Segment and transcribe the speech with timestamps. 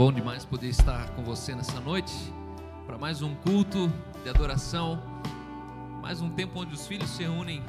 [0.00, 2.14] bom demais poder estar com você nessa noite
[2.86, 3.92] para mais um culto
[4.24, 4.98] de adoração,
[6.00, 7.62] mais um tempo onde os filhos se reúnem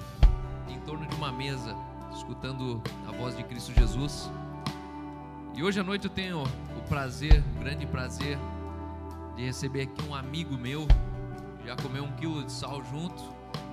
[0.69, 1.75] em torno de uma mesa,
[2.15, 4.31] escutando a voz de Cristo Jesus.
[5.53, 8.37] E hoje à noite eu tenho o prazer, o grande prazer,
[9.35, 10.87] de receber aqui um amigo meu,
[11.65, 13.21] já comeu um quilo de sal junto,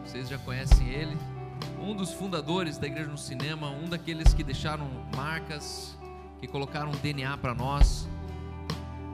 [0.05, 1.17] vocês já conhecem ele,
[1.81, 5.97] um dos fundadores da Igreja no Cinema, um daqueles que deixaram marcas,
[6.41, 8.08] que colocaram DNA para nós.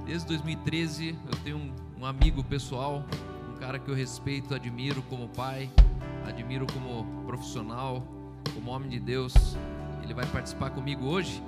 [0.07, 3.03] Desde 2013 eu tenho um, um, amigo pessoal,
[3.51, 5.71] um cara que eu respeito, admiro como pai,
[6.27, 8.07] admiro como profissional,
[8.55, 9.33] como homem de Deus.
[10.03, 11.43] Ele vai participar comigo hoje.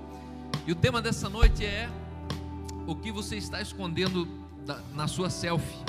[0.66, 1.86] E o tema dessa noite é
[2.86, 4.26] o que você está escondendo
[4.64, 5.84] da, na sua selfie.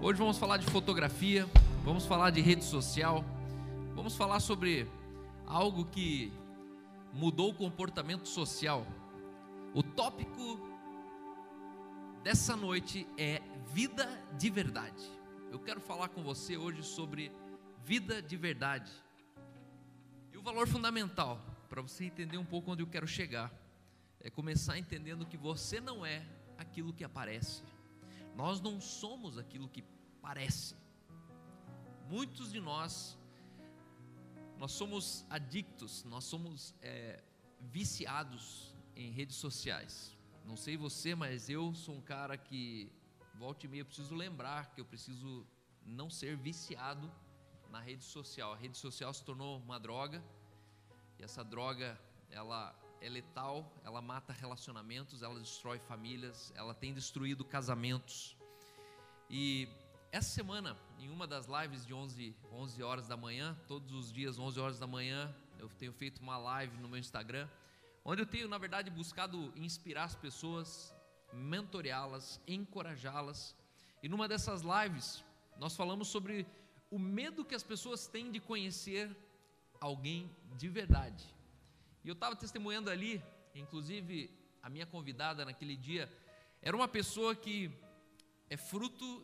[0.00, 1.44] Hoje vamos falar de fotografia,
[1.84, 3.24] vamos falar de rede social,
[3.96, 4.86] vamos falar sobre
[5.44, 6.32] algo que
[7.12, 8.86] mudou o comportamento social.
[9.74, 10.67] O tópico
[12.28, 13.40] dessa noite é
[13.72, 15.02] vida de verdade.
[15.50, 17.32] Eu quero falar com você hoje sobre
[17.86, 18.92] vida de verdade.
[20.30, 23.50] E o valor fundamental, para você entender um pouco onde eu quero chegar,
[24.20, 26.22] é começar entendendo que você não é
[26.58, 27.62] aquilo que aparece.
[28.36, 29.82] Nós não somos aquilo que
[30.20, 30.76] parece.
[32.10, 33.16] Muitos de nós,
[34.58, 37.22] nós somos adictos, nós somos é,
[37.58, 40.17] viciados em redes sociais.
[40.48, 42.90] Não sei você, mas eu sou um cara que
[43.34, 45.46] volta e meia eu preciso lembrar que eu preciso
[45.84, 47.12] não ser viciado
[47.68, 48.54] na rede social.
[48.54, 50.24] A rede social se tornou uma droga
[51.18, 57.44] e essa droga ela é letal, ela mata relacionamentos, ela destrói famílias, ela tem destruído
[57.44, 58.34] casamentos.
[59.28, 59.68] E
[60.10, 64.38] essa semana, em uma das lives de 11, 11 horas da manhã, todos os dias
[64.38, 67.46] 11 horas da manhã, eu tenho feito uma live no meu Instagram
[68.10, 70.94] onde eu tenho, na verdade, buscado inspirar as pessoas,
[71.30, 73.54] mentoreá-las, encorajá-las.
[74.02, 75.22] E numa dessas lives,
[75.58, 76.46] nós falamos sobre
[76.90, 79.14] o medo que as pessoas têm de conhecer
[79.78, 81.22] alguém de verdade.
[82.02, 83.22] E eu estava testemunhando ali,
[83.54, 84.30] inclusive
[84.62, 86.10] a minha convidada naquele dia
[86.62, 87.70] era uma pessoa que
[88.48, 89.22] é fruto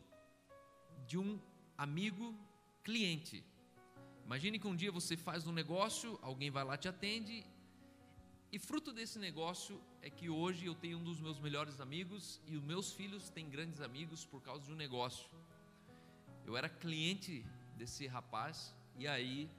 [1.07, 1.41] de um
[1.79, 2.39] amigo
[2.83, 3.43] cliente.
[4.27, 7.47] Imagine que um dia você faz um negócio, alguém vai lá te atende
[8.55, 12.55] e fruto desse negócio é que hoje eu tenho um dos meus melhores amigos e
[12.55, 15.29] os meus filhos têm grandes amigos por causa de um negócio.
[16.47, 17.45] Eu era cliente
[17.77, 19.51] desse rapaz e aí,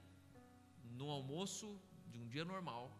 [0.92, 1.78] no almoço
[2.10, 2.90] de um dia normal,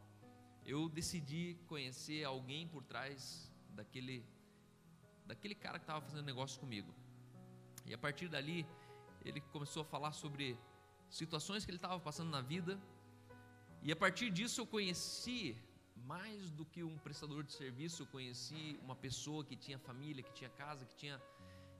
[0.66, 4.22] eu decidi conhecer alguém por trás daquele
[5.24, 6.94] daquele cara que estava fazendo negócio comigo.
[7.86, 8.66] E a partir dali,
[9.24, 10.58] ele começou a falar sobre
[11.08, 12.78] situações que ele estava passando na vida.
[13.82, 15.56] E a partir disso eu conheci
[16.06, 20.33] mais do que um prestador de serviço, eu conheci uma pessoa que tinha família, que
[20.33, 21.21] tinha casa, que tinha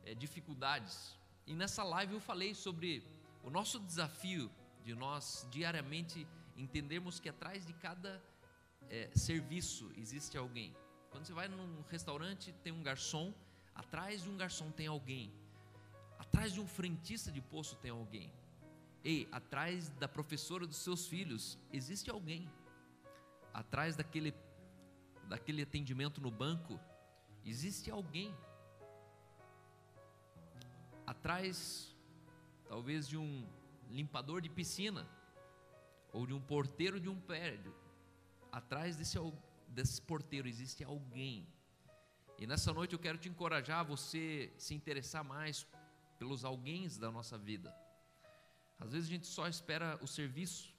[0.05, 1.17] é, dificuldades.
[1.47, 3.05] E nessa live eu falei sobre
[3.45, 4.51] o nosso desafio
[4.85, 6.27] de nós diariamente
[6.57, 8.21] entendermos que atrás de cada
[8.91, 10.75] é, serviço existe alguém.
[11.11, 13.33] Quando você vai num restaurante, tem um garçom,
[13.75, 15.33] atrás de um garçom tem alguém,
[16.19, 18.33] atrás de um frentista de poço tem alguém.
[19.05, 22.51] Ei, atrás da professora dos seus filhos existe alguém
[23.56, 24.34] atrás daquele,
[25.25, 26.78] daquele atendimento no banco,
[27.43, 28.37] existe alguém.
[31.06, 31.97] Atrás,
[32.69, 33.49] talvez, de um
[33.89, 35.09] limpador de piscina,
[36.12, 37.75] ou de um porteiro de um prédio,
[38.53, 39.19] atrás desse,
[39.69, 41.49] desse porteiro existe alguém.
[42.39, 45.66] E nessa noite eu quero te encorajar a você se interessar mais
[46.19, 47.75] pelos alguém da nossa vida.
[48.78, 50.76] Às vezes a gente só espera o serviço,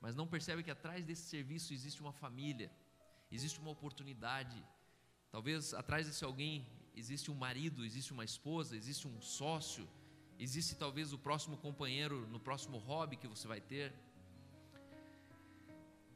[0.00, 2.70] mas não percebe que atrás desse serviço existe uma família,
[3.30, 4.64] existe uma oportunidade.
[5.30, 9.88] Talvez atrás desse alguém existe um marido, existe uma esposa, existe um sócio,
[10.38, 13.92] existe talvez o próximo companheiro no próximo hobby que você vai ter.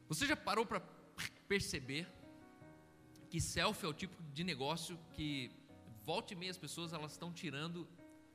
[0.08, 0.80] Você já parou para
[1.48, 2.06] perceber
[3.30, 5.50] que selfie é o tipo de negócio que
[6.04, 7.88] volta e meia as pessoas elas estão tirando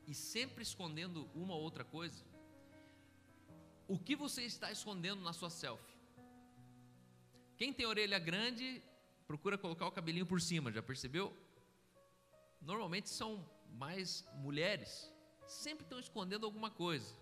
[0.07, 2.23] e sempre escondendo uma ou outra coisa?
[3.87, 5.95] O que você está escondendo na sua selfie?
[7.57, 8.81] Quem tem orelha grande,
[9.25, 11.35] procura colocar o cabelinho por cima, já percebeu?
[12.61, 15.11] Normalmente são mais mulheres,
[15.45, 17.15] sempre estão escondendo alguma coisa.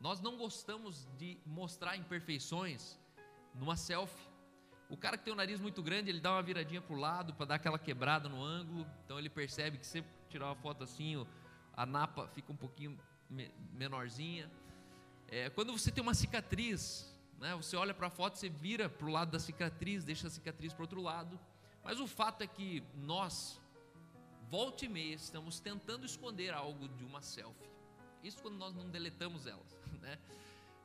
[0.00, 2.98] Nós não gostamos de mostrar imperfeições
[3.54, 4.28] numa selfie.
[4.88, 7.34] O cara que tem o nariz muito grande, ele dá uma viradinha para o lado
[7.34, 11.26] para dar aquela quebrada no ângulo, então ele percebe que se tirar uma foto assim,
[11.72, 12.96] a napa fica um pouquinho
[13.72, 14.50] menorzinha.
[15.28, 19.06] É, quando você tem uma cicatriz, né, você olha para a foto, você vira para
[19.06, 21.38] o lado da cicatriz, deixa a cicatriz para o outro lado.
[21.82, 23.60] Mas o fato é que nós,
[24.50, 27.70] volta e meia, estamos tentando esconder algo de uma selfie.
[28.22, 30.18] Isso quando nós não deletamos elas, né?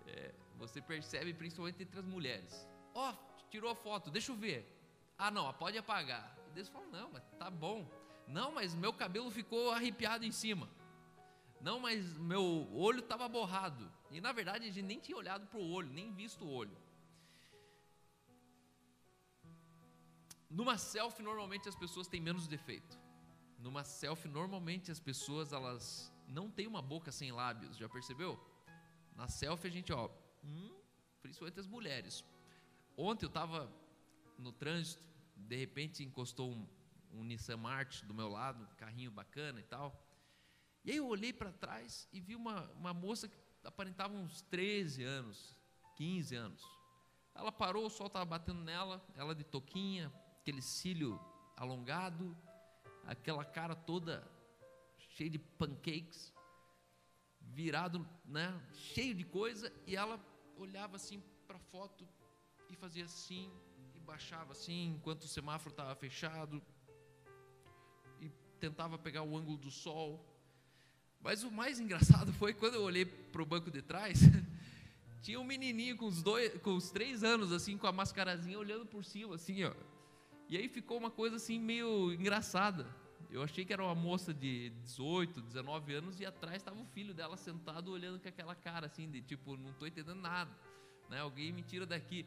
[0.08, 2.68] É, você percebe principalmente entre as mulheres.
[2.94, 4.78] Ó, oh, tirou a foto, deixa eu ver.
[5.18, 6.36] Ah, não, pode apagar.
[6.50, 7.90] E Deus fala, não, mas tá bom.
[8.28, 10.70] Não, mas meu cabelo ficou arrepiado em cima.
[11.62, 13.92] Não, mas meu olho estava borrado.
[14.10, 16.76] E na verdade a gente nem tinha olhado para o olho, nem visto o olho.
[20.50, 23.00] Numa selfie normalmente as pessoas têm menos defeito.
[23.60, 28.40] Numa selfie normalmente as pessoas elas não têm uma boca sem lábios, já percebeu?
[29.16, 30.10] Na selfie a gente ó,
[30.44, 30.76] hum,
[31.22, 32.26] principalmente as mulheres.
[32.98, 33.72] Ontem eu estava
[34.38, 35.04] no trânsito,
[35.36, 36.68] de repente encostou um,
[37.14, 40.11] um Nissan March do meu lado, um carrinho bacana e tal.
[40.84, 45.04] E aí eu olhei para trás e vi uma, uma moça que aparentava uns 13
[45.04, 45.56] anos,
[45.96, 46.64] 15 anos.
[47.36, 51.20] Ela parou, o sol estava batendo nela, ela de toquinha, aquele cílio
[51.56, 52.36] alongado,
[53.06, 54.28] aquela cara toda
[54.98, 56.34] cheia de pancakes,
[57.40, 60.20] virado, né, cheio de coisa, e ela
[60.58, 62.08] olhava assim para a foto
[62.70, 63.52] e fazia assim,
[63.96, 66.62] e baixava assim, enquanto o semáforo estava fechado,
[68.20, 68.30] e
[68.60, 70.26] tentava pegar o ângulo do sol.
[71.24, 74.20] Mas o mais engraçado foi quando eu olhei para o banco de trás,
[75.22, 78.86] tinha um menininho com os dois, com os três anos, assim, com a mascarazinha olhando
[78.86, 79.74] por cima, assim, ó.
[80.50, 82.86] E aí ficou uma coisa assim meio engraçada.
[83.30, 87.14] Eu achei que era uma moça de 18, 19 anos e atrás estava o filho
[87.14, 90.52] dela sentado olhando com aquela cara assim de tipo, não estou entendendo nada,
[91.10, 91.22] né?
[91.22, 92.26] Alguém me tira daqui.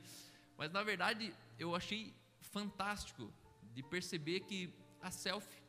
[0.56, 3.30] Mas na verdade, eu achei fantástico
[3.74, 5.62] de perceber que a selfie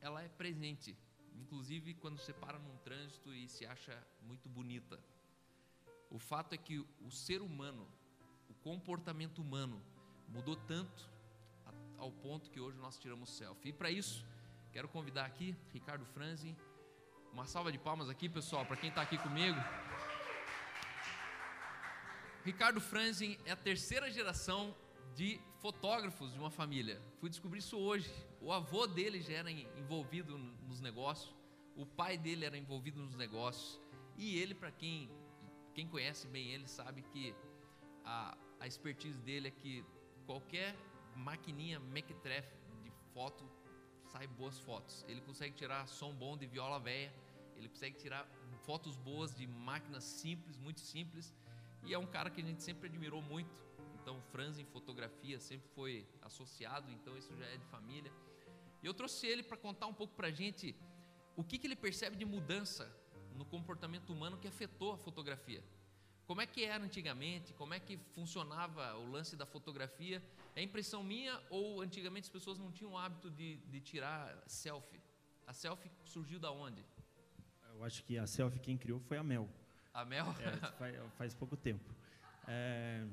[0.00, 0.96] ela é presente,
[1.40, 4.98] inclusive quando você para num trânsito e se acha muito bonita.
[6.10, 7.86] O fato é que o ser humano,
[8.48, 9.80] o comportamento humano
[10.28, 11.08] mudou tanto
[11.96, 13.68] ao ponto que hoje nós tiramos selfie.
[13.70, 14.24] E para isso,
[14.72, 16.56] quero convidar aqui Ricardo Franzi.
[17.32, 19.58] Uma salva de palmas aqui, pessoal, para quem está aqui comigo.
[22.44, 24.74] Ricardo Franzi é a terceira geração
[25.14, 27.00] de fotógrafos de uma família.
[27.20, 28.10] Fui descobrir isso hoje.
[28.40, 31.34] O avô dele já era envolvido nos negócios,
[31.76, 33.80] o pai dele era envolvido nos negócios.
[34.16, 35.10] E ele, para quem,
[35.74, 37.34] quem conhece bem ele, sabe que
[38.04, 39.84] a, a expertise dele é que
[40.26, 40.76] qualquer
[41.14, 43.44] maquininha mequetrefe de foto,
[44.04, 45.04] sai boas fotos.
[45.08, 47.12] Ele consegue tirar som bom de viola velha,
[47.56, 48.26] ele consegue tirar
[48.62, 51.34] fotos boas de máquinas simples, muito simples.
[51.84, 53.54] E é um cara que a gente sempre admirou muito.
[54.00, 58.12] Então, Franz em fotografia sempre foi associado, então isso já é de família.
[58.82, 60.74] E eu trouxe ele para contar um pouco para a gente
[61.36, 62.90] o que, que ele percebe de mudança
[63.36, 65.62] no comportamento humano que afetou a fotografia.
[66.26, 67.52] Como é que era antigamente?
[67.54, 70.22] Como é que funcionava o lance da fotografia?
[70.54, 75.00] É impressão minha ou antigamente as pessoas não tinham o hábito de, de tirar selfie?
[75.46, 76.84] A selfie surgiu da onde?
[77.74, 79.48] Eu acho que a selfie quem criou foi a Mel.
[79.92, 80.26] A Mel?
[80.38, 81.92] É, faz, faz, pouco tempo.
[82.46, 83.04] É,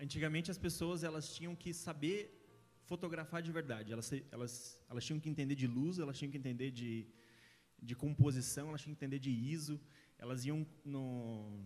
[0.00, 2.45] antigamente as pessoas elas tinham que saber
[2.92, 3.92] fotografar de verdade.
[3.92, 4.54] Elas, elas,
[4.90, 7.06] elas tinham que entender de luz, elas tinham que entender de,
[7.80, 9.80] de composição, elas tinham que entender de ISO.
[10.18, 11.62] Elas iam no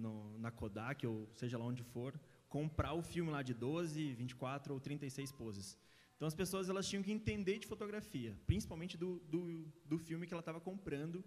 [0.00, 2.18] no, na Kodak, ou seja lá onde for,
[2.48, 5.78] comprar o filme lá de 12, 24 ou 36 poses.
[6.16, 10.34] Então as pessoas elas tinham que entender de fotografia, principalmente do, do, do filme que
[10.34, 11.24] ela estava comprando,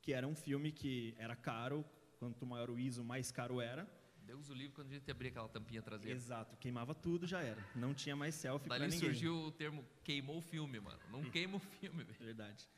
[0.00, 1.84] que era um filme que era caro,
[2.18, 3.88] quanto maior o ISO, mais caro era.
[4.26, 6.16] Deus o livro quando a gente abria aquela tampinha traseira.
[6.16, 7.62] Exato, queimava tudo, já era.
[7.74, 8.98] Não tinha mais selfie para ninguém.
[8.98, 10.98] surgiu o termo queimou o filme, mano.
[11.10, 12.04] Não queima o filme.
[12.18, 12.68] Verdade.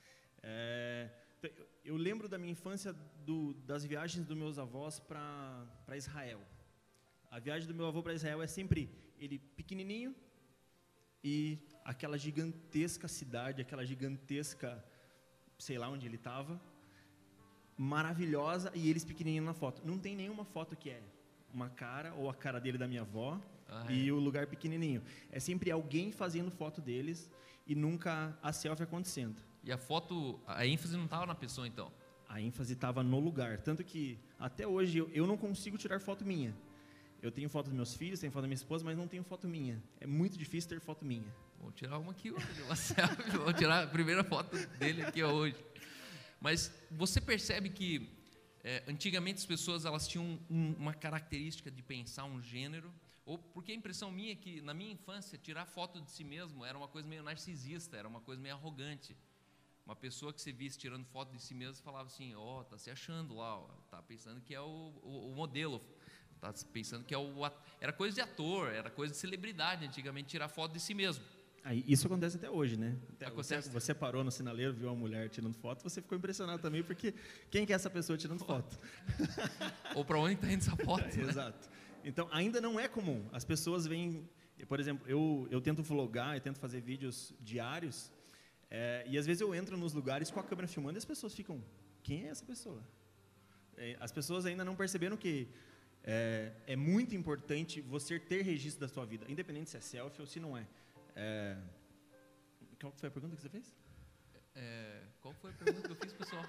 [0.43, 1.09] É,
[1.85, 2.93] eu lembro da minha infância
[3.25, 6.41] do, das viagens dos meus avós para Israel.
[7.31, 10.15] A viagem do meu avô para Israel é sempre ele pequenininho
[11.23, 14.85] e aquela gigantesca cidade, aquela gigantesca,
[15.59, 16.61] sei lá onde ele estava,
[17.77, 19.83] maravilhosa e eles pequenininhos na foto.
[19.85, 21.03] Não tem nenhuma foto que é
[21.57, 24.13] uma cara ou a cara dele da minha avó ah, e é.
[24.13, 25.03] o lugar pequenininho.
[25.33, 27.31] É sempre alguém fazendo foto deles
[27.67, 29.43] e nunca a selfie acontecendo.
[29.65, 31.91] E a foto, a ênfase não estava na pessoa então?
[32.29, 33.59] A ênfase estava no lugar.
[33.63, 36.55] Tanto que até hoje eu, eu não consigo tirar foto minha.
[37.23, 39.49] Eu tenho foto dos meus filhos, tenho foto da minha esposa, mas não tenho foto
[39.49, 39.83] minha.
[39.99, 41.35] É muito difícil ter foto minha.
[41.59, 43.39] Vou tirar uma aqui hoje, uma selfie.
[43.39, 45.57] Vou tirar a primeira foto dele aqui hoje.
[46.39, 48.16] Mas você percebe que
[48.67, 52.93] é, antigamente as pessoas elas tinham um, uma característica de pensar um gênero,
[53.25, 56.65] ou porque a impressão minha é que na minha infância tirar foto de si mesmo
[56.65, 59.17] era uma coisa meio narcisista, era uma coisa meio arrogante.
[59.87, 62.77] Uma pessoa que você visse tirando foto de si mesmo falava assim, ó, oh, tá
[62.77, 65.81] se achando lá, ó, tá pensando que é o, o, o modelo,
[66.41, 67.33] tá pensando que é o
[67.81, 71.25] era coisa de ator, era coisa de celebridade antigamente tirar foto de si mesmo.
[71.67, 72.97] Aí, isso acontece até hoje, né?
[73.11, 73.69] Até Acontece.
[73.69, 77.13] Você, você parou no sinaleiro, viu uma mulher tirando foto, você ficou impressionado também, porque
[77.51, 78.79] quem que é essa pessoa tirando foto?
[79.97, 81.03] Ou para onde está indo essa foto?
[81.19, 81.29] né?
[81.29, 81.69] Exato.
[82.05, 83.29] Então, ainda não é comum.
[83.33, 84.31] As pessoas vêm...
[84.69, 88.13] Por exemplo, eu, eu tento vlogar, eu tento fazer vídeos diários,
[88.71, 91.35] é, e às vezes eu entro nos lugares com a câmera filmando e as pessoas
[91.35, 91.61] ficam,
[92.01, 92.81] quem é essa pessoa?
[93.77, 95.49] É, as pessoas ainda não perceberam que
[96.05, 100.29] é, é muito importante você ter registro da sua vida, independente se é selfie ou
[100.29, 100.65] se não é.
[101.17, 101.57] É,
[102.79, 103.75] qual foi a pergunta que você fez?
[104.55, 106.45] É, qual foi a pergunta que eu fiz, pessoal?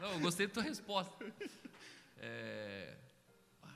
[0.00, 1.32] Não, eu gostei da tua resposta.
[2.16, 2.96] É,
[3.62, 3.74] ah,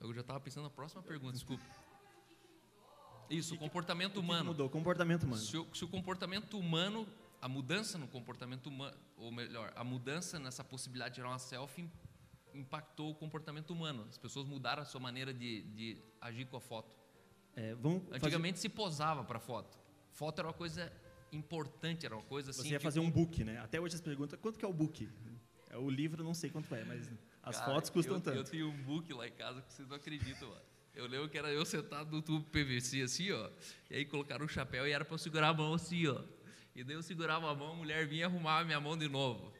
[0.00, 1.64] eu já estava pensando na próxima pergunta, desculpa.
[3.30, 4.44] Isso, o comportamento O que que humano.
[4.46, 4.68] mudou?
[4.68, 5.40] Comportamento humano.
[5.40, 7.06] Se o, se o comportamento humano,
[7.40, 11.88] a mudança no comportamento humano, ou melhor, a mudança nessa possibilidade de tirar uma selfie
[12.52, 14.04] impactou o comportamento humano.
[14.10, 16.99] As pessoas mudaram a sua maneira de, de agir com a foto.
[17.60, 19.78] É, vamos fazer- Antigamente se posava para foto.
[20.12, 20.90] Foto era uma coisa
[21.30, 22.62] importante, era uma coisa assim.
[22.62, 23.58] Você ia tipo, fazer um book, né?
[23.60, 25.08] Até hoje as perguntas, quanto que é o book?
[25.68, 27.10] É, O livro não sei quanto é, mas
[27.42, 28.36] as Cara, fotos custam eu, tanto.
[28.38, 30.60] Eu tenho um book lá em casa que vocês não acreditam, mano.
[30.94, 33.48] Eu lembro que era eu sentado no tubo PVC assim, ó.
[33.90, 36.20] E aí colocaram um chapéu e era pra eu segurar a mão assim, ó.
[36.74, 39.52] E daí eu segurava a mão, a mulher vinha arrumar a minha mão de novo.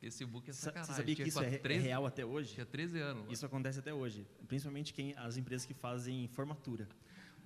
[0.00, 0.94] Esse book é Sa- sacanagem.
[0.94, 2.54] Você sabia que isso é, re- é 13 real até hoje?
[2.54, 3.22] Tinha 13 anos.
[3.22, 3.32] mano.
[3.32, 6.86] Isso acontece até hoje, principalmente quem as empresas que fazem formatura.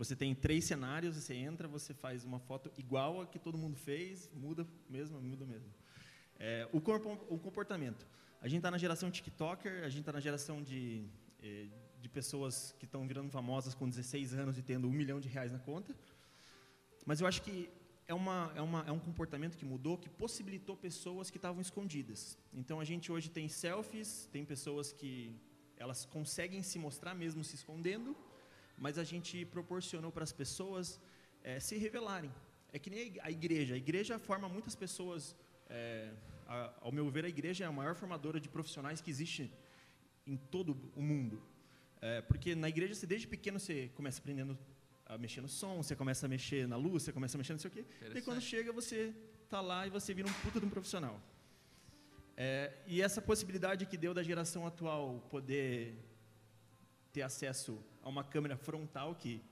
[0.00, 3.76] Você tem três cenários, você entra, você faz uma foto igual a que todo mundo
[3.76, 5.70] fez, muda mesmo, muda mesmo.
[6.38, 8.06] É, o, corpo, o comportamento.
[8.40, 11.04] A gente está na geração TikToker, a gente está na geração de,
[11.42, 11.66] eh,
[12.00, 15.52] de pessoas que estão virando famosas com 16 anos e tendo um milhão de reais
[15.52, 15.94] na conta.
[17.04, 17.68] Mas eu acho que
[18.08, 22.38] é, uma, é, uma, é um comportamento que mudou, que possibilitou pessoas que estavam escondidas.
[22.54, 25.38] Então a gente hoje tem selfies, tem pessoas que
[25.76, 28.16] elas conseguem se mostrar mesmo se escondendo,
[28.84, 30.86] mas a gente proporcionou para as pessoas
[31.48, 32.32] eh, se revelarem.
[32.72, 33.72] É que nem a igreja.
[33.74, 35.22] A igreja forma muitas pessoas.
[35.78, 36.10] eh,
[36.48, 39.42] a- ao meu ver, a igreja é a maior formadora de profissionais que existe
[40.32, 40.70] em todo
[41.00, 41.36] o mundo.
[42.02, 44.58] Eh, porque na igreja, você, desde pequeno, você começa aprendendo
[45.06, 47.60] a mexer no som, você começa a mexer na luz, você começa a mexer não
[47.64, 47.84] sei o quê.
[48.18, 48.98] E quando chega, você
[49.52, 51.16] tá lá e você vira um puta de um profissional.
[52.36, 55.94] É, e essa possibilidade que deu da geração atual poder
[57.12, 57.72] ter acesso
[58.02, 59.42] a uma câmera frontal, que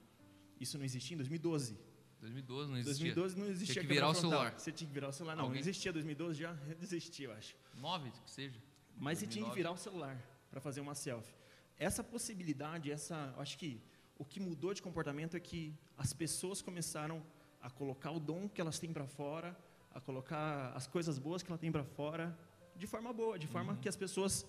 [0.60, 1.78] isso não existia em 2012.
[2.20, 3.14] 2012 não existia.
[3.14, 4.30] 2012 não existia Tinha que virar o frontal.
[4.30, 4.58] celular.
[4.58, 5.36] Você tinha que virar o celular.
[5.36, 7.54] Não, Alguém- não existia 2012, já desistia, eu acho.
[7.76, 8.58] 9, que seja.
[8.96, 9.56] Mas você tinha que 2009.
[9.56, 11.32] virar o celular para fazer uma selfie.
[11.78, 13.80] Essa possibilidade, essa, eu acho que
[14.18, 17.22] o que mudou de comportamento é que as pessoas começaram
[17.62, 19.56] a colocar o dom que elas têm para fora,
[19.92, 22.36] a colocar as coisas boas que ela tem para fora,
[22.74, 23.78] de forma boa, de forma Uhum.
[23.80, 24.44] que as pessoas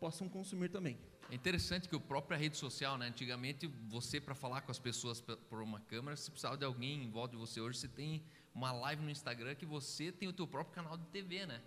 [0.00, 0.98] possam consumir também.
[1.30, 3.06] É interessante que a própria rede social, né?
[3.06, 7.04] Antigamente, você para falar com as pessoas pe- por uma câmera, se precisava de alguém
[7.04, 7.60] em volta de você.
[7.60, 8.22] Hoje você tem
[8.54, 11.62] uma live no Instagram que você tem o teu próprio canal de TV, né?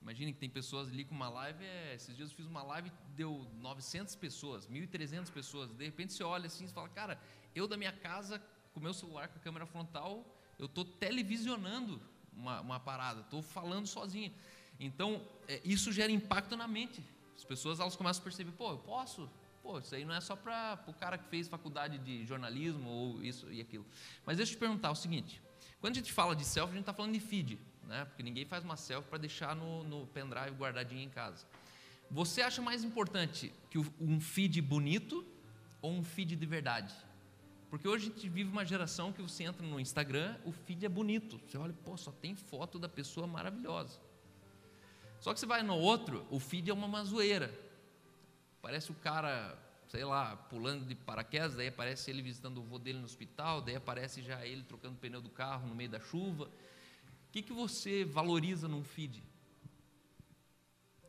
[0.00, 2.90] Imagine que tem pessoas ali com uma live, é, esses dias eu fiz uma live
[3.14, 5.70] deu 900 pessoas, 1.300 pessoas.
[5.76, 7.20] De repente você olha assim e fala, cara,
[7.54, 8.42] eu da minha casa,
[8.72, 10.26] com meu celular, com a câmera frontal,
[10.58, 12.00] eu estou televisionando
[12.32, 14.32] uma, uma parada, estou falando sozinho.
[14.80, 17.04] Então, é, isso gera impacto na mente.
[17.36, 19.28] As pessoas elas começam a perceber, pô, eu posso?
[19.62, 23.24] Pô, isso aí não é só para o cara que fez faculdade de jornalismo ou
[23.24, 23.86] isso e aquilo.
[24.26, 25.40] Mas deixa eu te perguntar o seguinte:
[25.80, 28.04] quando a gente fala de selfie, a gente está falando de feed, né?
[28.06, 31.46] Porque ninguém faz uma selfie para deixar no, no pendrive guardadinho em casa.
[32.10, 35.24] Você acha mais importante que um feed bonito
[35.80, 36.92] ou um feed de verdade?
[37.70, 40.88] Porque hoje a gente vive uma geração que você entra no Instagram, o feed é
[40.90, 41.40] bonito.
[41.46, 43.98] Você olha, pô, só tem foto da pessoa maravilhosa.
[45.22, 47.48] Só que você vai no outro, o feed é uma mazoeira.
[48.60, 52.98] Parece o cara, sei lá, pulando de paraquedas, daí aparece ele visitando o vô dele
[52.98, 56.46] no hospital, daí aparece já ele trocando o pneu do carro no meio da chuva.
[56.46, 56.50] O
[57.30, 59.22] que, que você valoriza num feed?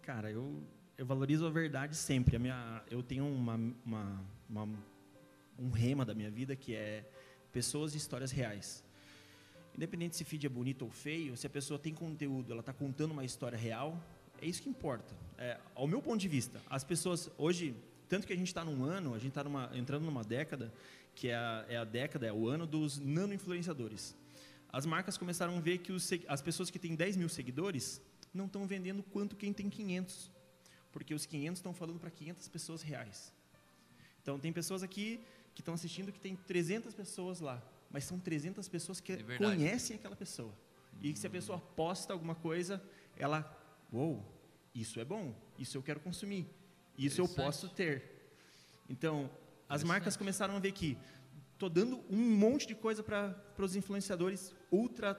[0.04, 0.64] Cara, eu,
[0.96, 2.36] eu valorizo a verdade sempre.
[2.36, 4.80] A minha, eu tenho uma, uma, uma-
[5.58, 7.04] um rema da minha vida que é
[7.52, 8.83] pessoas e histórias reais.
[9.76, 13.12] Independente se feed é bonito ou feio, se a pessoa tem conteúdo, ela está contando
[13.12, 14.00] uma história real,
[14.42, 15.16] é isso que importa.
[15.38, 17.76] É, ao meu ponto de vista, as pessoas hoje,
[18.08, 20.72] tanto que a gente está num ano, a gente está entrando numa década
[21.16, 24.16] que é a, é a década, é o ano dos nano-influenciadores.
[24.70, 28.02] As marcas começaram a ver que os, as pessoas que têm 10 mil seguidores
[28.34, 30.32] não estão vendendo quanto quem tem 500.
[30.92, 33.32] Porque os 500 estão falando para 500 pessoas reais.
[34.22, 35.20] Então, tem pessoas aqui
[35.54, 37.62] que estão assistindo que tem 300 pessoas lá.
[37.94, 40.54] Mas são 300 pessoas que É conhecem aquela pessoa.
[41.02, 42.82] E que se a pessoa posta alguma coisa,
[43.16, 43.40] ela,
[43.92, 44.26] uou,
[44.74, 46.50] isso é bom, isso eu quero consumir,
[46.98, 48.32] isso eu posso ter.
[48.90, 49.30] Então,
[49.70, 50.98] as marcas começaram a ver que
[51.58, 55.14] tô dando um monte de coisa para os influenciadores ultra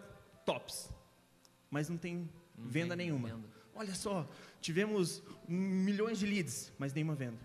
[0.44, 0.90] tops,
[1.70, 2.28] mas não tem
[2.58, 3.28] Não venda tem nenhuma.
[3.28, 3.48] venda.
[3.74, 4.28] Olha só,
[4.60, 7.38] tivemos milhões de leads, mas nenhuma venda.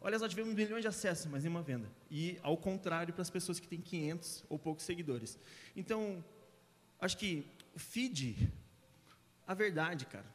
[0.00, 1.90] Olha só, tivemos milhões de acessos, mas nenhuma venda.
[2.10, 5.38] E ao contrário para as pessoas que têm 500 ou poucos seguidores.
[5.76, 6.24] Então,
[7.00, 8.50] acho que o feed,
[9.46, 10.26] a verdade, cara,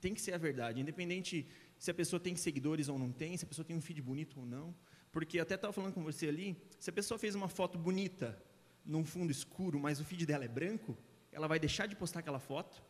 [0.00, 1.46] tem que ser a verdade, independente
[1.78, 4.40] se a pessoa tem seguidores ou não tem, se a pessoa tem um feed bonito
[4.40, 4.74] ou não.
[5.12, 8.40] Porque até estava falando com você ali, se a pessoa fez uma foto bonita
[8.84, 10.96] num fundo escuro, mas o feed dela é branco,
[11.30, 12.82] ela vai deixar de postar aquela foto,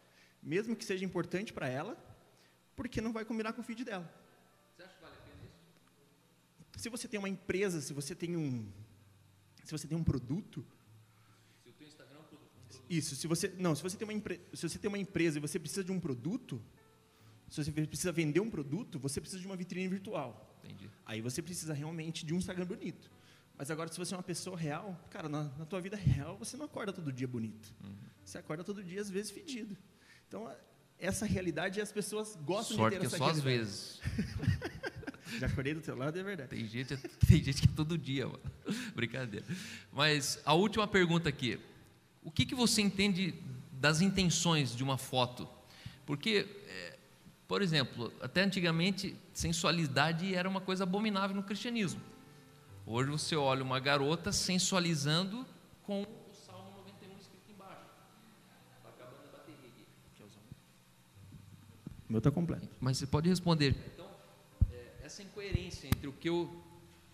[0.42, 1.96] mesmo que seja importante para ela,
[2.76, 4.08] porque não vai combinar com o feed dela.
[6.78, 8.70] Se você tem uma empresa, se você tem um,
[9.64, 10.64] se você tem um produto,
[11.64, 13.16] Se o teu Instagram é um produto, isso.
[13.16, 15.58] Se você não, se você tem uma empre, se você tem uma empresa e você
[15.58, 16.62] precisa de um produto,
[17.50, 20.56] se você precisa vender um produto, você precisa de uma vitrine virtual.
[20.62, 20.88] Entendi.
[21.04, 23.10] Aí você precisa realmente de um Instagram bonito.
[23.56, 26.56] Mas agora, se você é uma pessoa real, cara, na, na tua vida real, você
[26.56, 27.74] não acorda todo dia bonito.
[28.24, 29.76] Você acorda todo dia, às vezes, fedido.
[30.28, 30.48] Então,
[30.96, 34.00] essa realidade, as pessoas gostam Sorte de que ter é essa só às vezes.
[35.38, 36.50] Já acordei do teu lado, é verdade.
[36.50, 38.40] Tem gente, tem gente que é todo dia, mano.
[38.94, 39.44] Brincadeira.
[39.92, 41.58] Mas a última pergunta aqui.
[42.22, 43.34] O que, que você entende
[43.72, 45.48] das intenções de uma foto?
[46.04, 46.98] Porque, é,
[47.46, 52.00] por exemplo, até antigamente, sensualidade era uma coisa abominável no cristianismo.
[52.86, 55.46] Hoje você olha uma garota sensualizando
[55.82, 57.84] com o Salmo 91 escrito embaixo.
[58.82, 59.86] Tá acabando a bateria aqui.
[62.08, 62.68] O meu tá completo.
[62.80, 63.76] Mas você pode responder.
[65.08, 66.50] Essa incoerência entre o que eu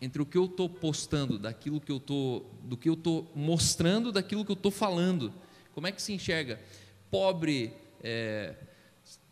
[0.03, 4.11] entre o que eu estou postando, daquilo que eu tô, do que eu estou mostrando,
[4.11, 5.33] daquilo que eu estou falando.
[5.73, 6.61] Como é que se enxerga?
[7.09, 7.73] Pobre,
[8.03, 8.57] é,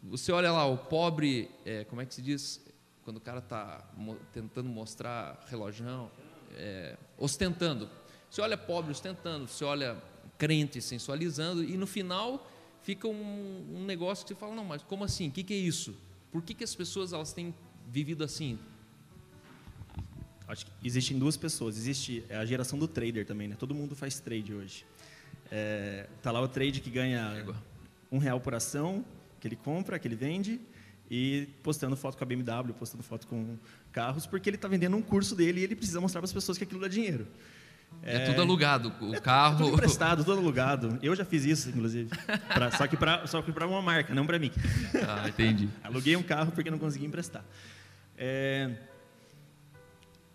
[0.01, 2.65] você olha lá, o pobre, é, como é que se diz?
[3.03, 3.85] Quando o cara está
[4.33, 6.09] tentando mostrar relojão,
[6.55, 7.91] é, ostentando.
[8.31, 10.01] Você olha pobre ostentando, você olha
[10.39, 12.49] crente sensualizando, e no final
[12.81, 15.31] fica um, um negócio que você fala, não, mas como assim?
[15.31, 15.97] O que, que é isso?
[16.31, 17.53] Por que, que as pessoas elas têm
[17.93, 18.59] vivido assim?
[20.49, 21.77] Acho que existem duas pessoas.
[21.77, 23.57] Existe a geração do trader também, né?
[23.59, 24.85] Todo mundo faz trade hoje.
[25.51, 27.45] É, tá lá o trade que ganha
[28.11, 29.05] um real por ação,
[29.39, 30.59] que ele compra, que ele vende,
[31.11, 33.57] e postando foto com a BMW, postando foto com
[33.93, 36.57] carros, porque ele está vendendo um curso dele e ele precisa mostrar para as pessoas
[36.57, 37.27] que aquilo dá dinheiro.
[38.03, 39.59] É, tudo alugado, o carro.
[39.67, 40.99] Tudo emprestado, tudo alugado.
[41.03, 42.09] Eu já fiz isso, inclusive.
[42.49, 44.51] Pra- só que para só que para uma marca, não para mim.
[45.07, 45.69] ah, entendi.
[45.85, 47.45] Aluguei um carro porque não consegui emprestar.
[48.17, 48.75] É,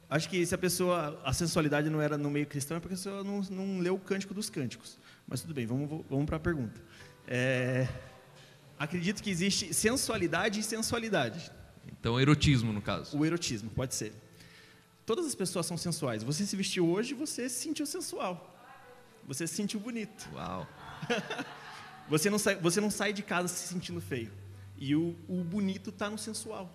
[0.09, 2.97] acho que se a pessoa, a sensualidade não era no meio cristão, é porque a
[2.97, 4.97] pessoa não, não leu o Cântico dos Cânticos.
[5.27, 6.81] Mas tudo bem, vamos, vamos para a pergunta.
[7.27, 7.87] É,
[8.79, 11.51] acredito que existe sensualidade e sensualidade.
[11.87, 13.17] Então, erotismo, no caso.
[13.17, 14.13] O erotismo, pode ser.
[15.05, 16.23] Todas as pessoas são sensuais.
[16.23, 18.53] Você se vestiu hoje, você se sentiu sensual.
[19.25, 20.29] Você se sentiu bonito.
[20.33, 20.67] Uau.
[22.09, 24.31] Você não sai, você não sai de casa se sentindo feio.
[24.77, 26.71] E o, o bonito está no sensual.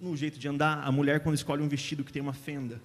[0.00, 0.82] No jeito de andar.
[0.86, 2.80] A mulher, quando escolhe um vestido que tem uma fenda.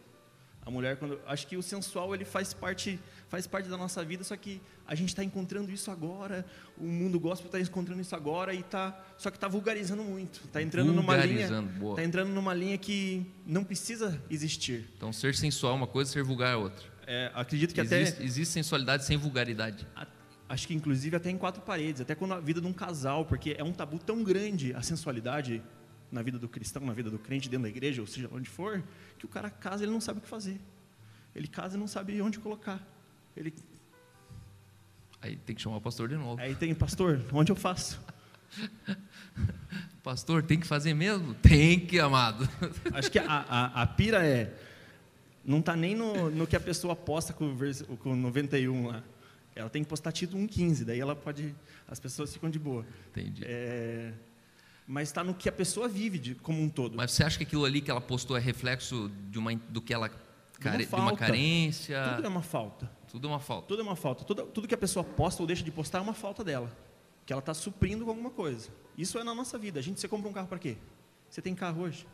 [0.66, 1.20] A mulher, quando.
[1.28, 3.00] Acho que o sensual ele faz parte,
[3.30, 6.44] faz parte da nossa vida, só que a gente está encontrando isso agora.
[6.78, 9.00] O mundo gospel está encontrando isso agora e tá.
[9.18, 10.42] Só que está vulgarizando muito.
[10.44, 11.62] Está entrando numa linha.
[11.62, 11.92] Boa.
[11.94, 14.90] Está entrando numa linha que não precisa existir.
[14.98, 16.84] Então, ser sensual é uma coisa, ser vulgar é outra.
[17.08, 18.24] É, acredito que Existe, até.
[18.24, 19.88] existe sensualidade sem vulgaridade.
[19.96, 20.08] A-
[20.50, 23.56] Acho que inclusive até em quatro paredes, até quando a vida de um casal, porque
[23.58, 25.60] é um tabu tão grande a sensualidade
[26.16, 28.82] na vida do cristão, na vida do crente dentro da igreja, ou seja, onde for,
[29.20, 30.60] que o cara casa ele não sabe o que fazer.
[31.36, 32.82] Ele casa e não sabe onde colocar.
[33.36, 33.54] Ele,
[35.22, 36.42] Aí tem que chamar o pastor de novo.
[36.42, 38.00] aí tem, pastor, onde eu faço?
[40.02, 41.34] Pastor, tem que fazer mesmo?
[41.34, 42.48] Tem que, amado.
[42.94, 44.54] Acho que a, a, a pira é.
[45.44, 48.86] Não está nem no, no que a pessoa posta com o, vers, com o 91
[48.86, 49.04] lá.
[49.56, 51.56] Ela tem que postar título 1,15, daí ela pode.
[51.88, 52.86] As pessoas ficam de boa.
[53.10, 53.42] Entendi.
[53.46, 54.14] É,
[54.88, 56.96] mas está no que a pessoa vive de, como um todo.
[56.96, 59.94] Mas você acha que aquilo ali que ela postou é reflexo de uma, do que
[59.94, 60.10] ela
[60.60, 61.18] care, de uma falta.
[61.18, 62.14] carência?
[62.16, 62.92] Tudo é uma falta.
[63.08, 63.68] Tudo é uma falta.
[63.68, 64.24] Tudo é uma falta.
[64.24, 66.72] Tudo, tudo que a pessoa posta ou deixa de postar é uma falta dela.
[67.26, 68.70] Que ela está suprindo com alguma coisa.
[68.98, 69.80] Isso é na nossa vida.
[69.80, 70.78] A gente, você compra um carro para quê?
[71.30, 72.06] Você tem carro hoje?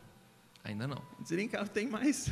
[0.63, 1.01] Ainda não.
[1.19, 2.27] Você tem carro, tem mais.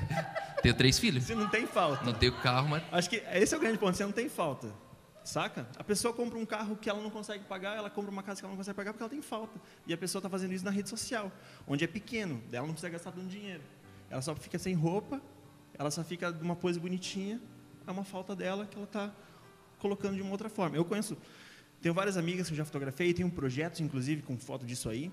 [0.62, 1.24] Tenho três filhos.
[1.24, 2.04] Você não tem falta.
[2.04, 3.94] Não tenho carro, mas Acho que esse é o grande ponto.
[3.94, 4.72] Você não tem falta.
[5.24, 5.66] Saca?
[5.76, 8.44] A pessoa compra um carro que ela não consegue pagar, ela compra uma casa que
[8.44, 9.58] ela não consegue pagar porque ela tem falta.
[9.86, 11.32] E a pessoa está fazendo isso na rede social,
[11.66, 13.62] onde é pequeno, ela não precisa gastar tanto dinheiro.
[14.10, 15.22] Ela só fica sem roupa,
[15.78, 17.40] ela só fica de uma pose bonitinha,
[17.86, 19.10] é uma falta dela que ela está
[19.78, 20.76] colocando de uma outra forma.
[20.76, 21.16] Eu conheço,
[21.80, 25.10] tenho várias amigas que eu já fotografei, tenho projetos, inclusive, com foto disso aí.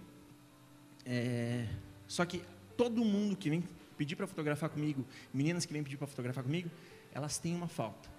[1.05, 1.69] É,
[2.05, 2.43] só que
[2.75, 3.63] todo mundo que vem
[3.97, 6.69] pedir para fotografar comigo, meninas que vêm pedir para fotografar comigo,
[7.13, 8.10] elas têm uma falta.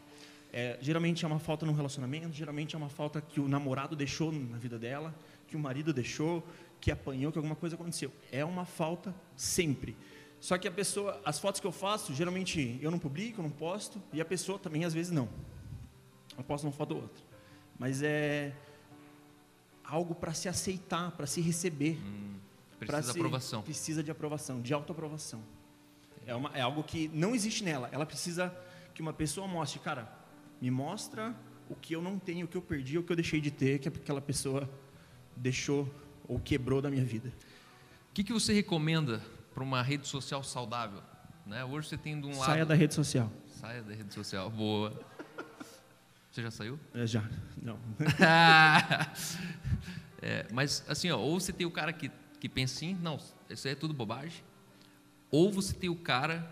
[0.52, 4.30] É, geralmente é uma falta no relacionamento, geralmente é uma falta que o namorado deixou
[4.30, 5.14] na vida dela,
[5.48, 6.46] que o marido deixou,
[6.78, 8.12] que apanhou, que alguma coisa aconteceu.
[8.30, 9.96] É uma falta sempre.
[10.40, 13.50] Só que a pessoa, as fotos que eu faço, geralmente eu não publico, eu não
[13.50, 15.28] posto, e a pessoa também às vezes não.
[16.36, 17.22] Eu posto uma foto ou outra.
[17.78, 18.52] Mas é
[19.84, 21.98] algo para se aceitar, para se receber.
[21.98, 22.34] Hum,
[22.78, 23.62] precisa de aprovação.
[23.62, 25.42] Precisa de aprovação, de autoaprovação.
[26.26, 27.88] É, uma, é algo que não existe nela.
[27.92, 28.54] Ela precisa
[28.94, 30.21] que uma pessoa mostre, cara,
[30.62, 31.34] me mostra
[31.68, 33.80] o que eu não tenho, o que eu perdi, o que eu deixei de ter,
[33.80, 34.70] que aquela pessoa
[35.36, 35.92] deixou
[36.28, 37.30] ou quebrou da minha vida.
[38.10, 39.20] O que, que você recomenda
[39.52, 41.02] para uma rede social saudável?
[41.44, 41.64] Né?
[41.64, 42.44] Hoje você tem de um lado.
[42.44, 43.28] Saia da rede social.
[43.48, 44.96] Saia da rede social, boa.
[46.30, 46.78] Você já saiu?
[46.94, 47.28] É, já,
[47.60, 47.76] não.
[50.22, 53.18] é, mas assim, ó, ou você tem o cara que, que pensa assim, não,
[53.50, 54.44] isso aí é tudo bobagem.
[55.28, 56.48] Ou você tem o cara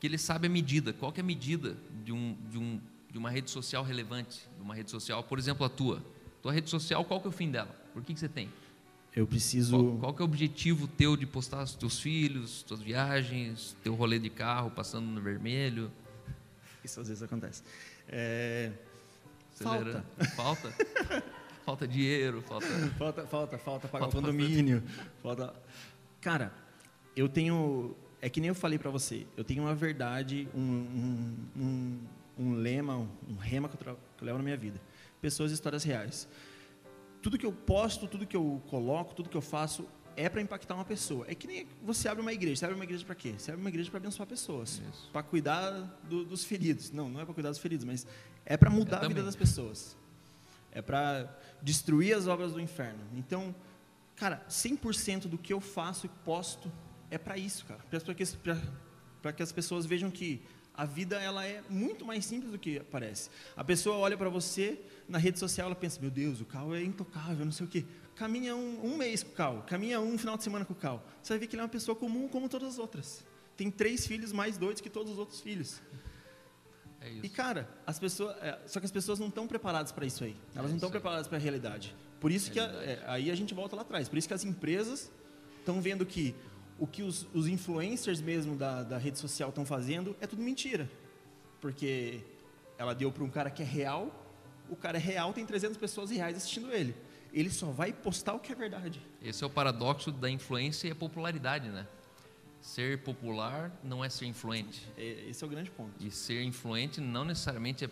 [0.00, 0.94] que ele sabe a medida.
[0.94, 2.80] Qual que é a medida de, um, de, um,
[3.16, 4.46] de uma rede social relevante?
[4.56, 6.02] De uma rede social, por exemplo, a tua.
[6.42, 7.74] Tua rede social, qual que é o fim dela?
[7.94, 8.52] Por que, que você tem?
[9.14, 9.70] Eu preciso.
[9.70, 13.94] Qual, qual, que é o objetivo teu de postar os teus filhos, tuas viagens, teu
[13.94, 15.90] rolê de carro passando no vermelho?
[16.84, 17.62] Isso às vezes acontece.
[18.06, 18.70] É...
[19.54, 20.04] Falta.
[20.36, 20.74] Falta?
[21.64, 22.66] falta dinheiro, falta.
[22.98, 24.82] Falta, falta, falta pagar falta, o condomínio.
[25.22, 25.54] Falta.
[26.20, 26.52] Cara,
[27.16, 27.96] eu tenho.
[28.20, 29.26] É que nem eu falei para você.
[29.38, 31.98] Eu tenho uma verdade, um, um, um,
[32.38, 32.96] um lema,
[33.28, 34.80] um rema que eu, que eu levo na minha vida.
[35.20, 36.28] Pessoas e histórias reais
[37.26, 39.84] tudo que eu posto, tudo que eu coloco, tudo que eu faço
[40.16, 41.26] é para impactar uma pessoa.
[41.28, 42.54] É que nem você abre uma igreja.
[42.54, 43.34] Você abre uma igreja para quê?
[43.36, 44.80] Você abre uma igreja para abençoar pessoas,
[45.12, 45.72] para cuidar
[46.04, 46.92] do, dos feridos.
[46.92, 48.06] Não, não é para cuidar dos feridos, mas
[48.44, 49.96] é para mudar a vida das pessoas.
[50.70, 53.00] É para destruir as obras do inferno.
[53.16, 53.52] Então,
[54.14, 56.70] cara, 100% do que eu faço e posto
[57.10, 57.80] é para isso, cara.
[57.90, 60.40] Para que, que as pessoas vejam que
[60.76, 63.30] a vida ela é muito mais simples do que parece.
[63.56, 66.82] A pessoa olha para você na rede social, ela pensa: meu Deus, o Cal é
[66.82, 67.84] intocável, não sei o quê.
[68.14, 71.06] Caminha um, um mês com o Cal, caminha um final de semana com o Cal.
[71.22, 73.24] Você vai ver que ele é uma pessoa comum como todas as outras.
[73.56, 75.80] Tem três filhos mais doidos que todos os outros filhos.
[77.00, 80.24] É e cara, as pessoas, é, só que as pessoas não estão preparadas para isso
[80.24, 80.36] aí.
[80.54, 81.94] Elas é não estão preparadas para a realidade.
[82.20, 84.08] Por isso que a, é, aí a gente volta lá atrás.
[84.08, 85.10] Por isso que as empresas
[85.58, 86.34] estão vendo que
[86.78, 90.90] o que os, os influencers mesmo da, da rede social estão fazendo é tudo mentira.
[91.60, 92.20] Porque
[92.78, 94.10] ela deu para um cara que é real,
[94.68, 96.94] o cara é real, tem 300 pessoas reais assistindo ele.
[97.32, 99.00] Ele só vai postar o que é verdade.
[99.22, 101.86] Esse é o paradoxo da influência e a popularidade, né?
[102.60, 104.86] Ser popular não é ser influente.
[104.96, 105.92] É, esse é o grande ponto.
[106.00, 107.90] E ser influente não necessariamente é,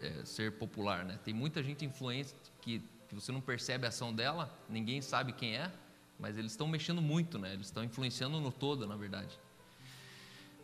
[0.00, 1.18] é ser popular, né?
[1.24, 5.56] Tem muita gente influente que, que você não percebe a ação dela, ninguém sabe quem
[5.56, 5.70] é,
[6.20, 7.54] mas eles estão mexendo muito, né?
[7.54, 9.38] Eles estão influenciando no todo, na verdade.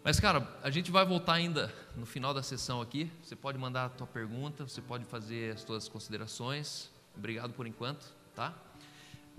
[0.05, 3.11] Mas, cara, a gente vai voltar ainda no final da sessão aqui.
[3.23, 6.90] Você pode mandar a tua pergunta, você pode fazer as tuas considerações.
[7.16, 8.55] Obrigado por enquanto, tá?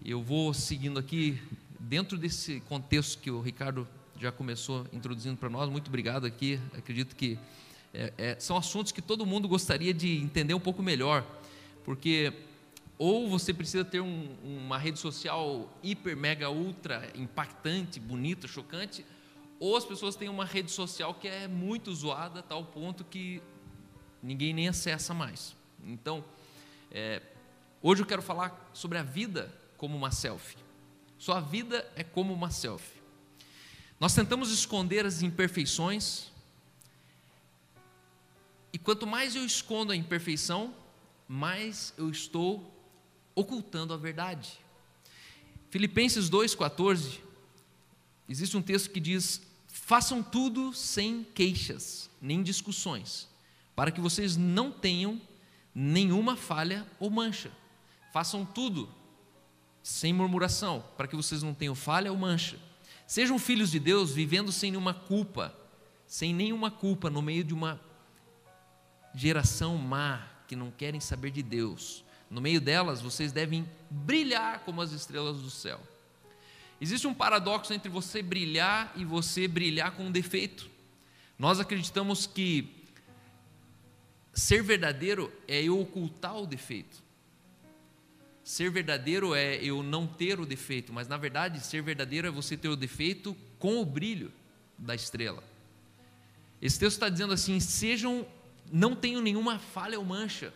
[0.03, 1.41] Eu vou seguindo aqui
[1.80, 3.88] dentro desse contexto que o Ricardo
[4.19, 5.69] já começou introduzindo para nós.
[5.69, 6.60] Muito obrigado aqui.
[6.77, 7.39] Acredito que
[7.93, 11.25] é, é, são assuntos que todo mundo gostaria de entender um pouco melhor,
[11.86, 12.34] porque
[12.97, 19.05] ou você precisa ter um, uma rede social hiper, mega, ultra impactante, bonita, chocante,
[19.60, 23.41] ou as pessoas têm uma rede social que é muito zoada, a tal ponto que
[24.21, 25.55] ninguém nem acessa mais.
[25.83, 26.23] Então,
[26.91, 27.21] é,
[27.81, 30.57] hoje eu quero falar sobre a vida como uma selfie.
[31.17, 32.97] Sua vida é como uma selfie.
[33.99, 36.31] Nós tentamos esconder as imperfeições,
[38.71, 40.73] e quanto mais eu escondo a imperfeição,
[41.27, 42.77] mais eu estou
[43.38, 44.60] ocultando a verdade.
[45.69, 47.19] Filipenses 2,14,
[48.28, 53.30] existe um texto que diz: Façam tudo sem queixas, nem discussões,
[53.76, 55.21] para que vocês não tenham
[55.73, 57.52] nenhuma falha ou mancha.
[58.12, 58.89] Façam tudo
[59.84, 62.58] sem murmuração, para que vocês não tenham falha ou mancha.
[63.06, 65.56] Sejam filhos de Deus, vivendo sem nenhuma culpa,
[66.08, 67.80] sem nenhuma culpa no meio de uma
[69.13, 74.82] geração má que não querem saber de Deus no meio delas, vocês devem brilhar como
[74.82, 75.80] as estrelas do céu.
[76.80, 80.70] Existe um paradoxo entre você brilhar e você brilhar com um defeito.
[81.40, 82.76] Nós acreditamos que
[84.34, 87.02] ser verdadeiro é eu ocultar o defeito.
[88.44, 92.56] Ser verdadeiro é eu não ter o defeito, mas na verdade, ser verdadeiro é você
[92.56, 94.32] ter o defeito com o brilho
[94.78, 95.44] da estrela.
[96.62, 98.26] Esse texto está dizendo assim: sejam,
[98.72, 100.54] não tenham nenhuma falha ou mancha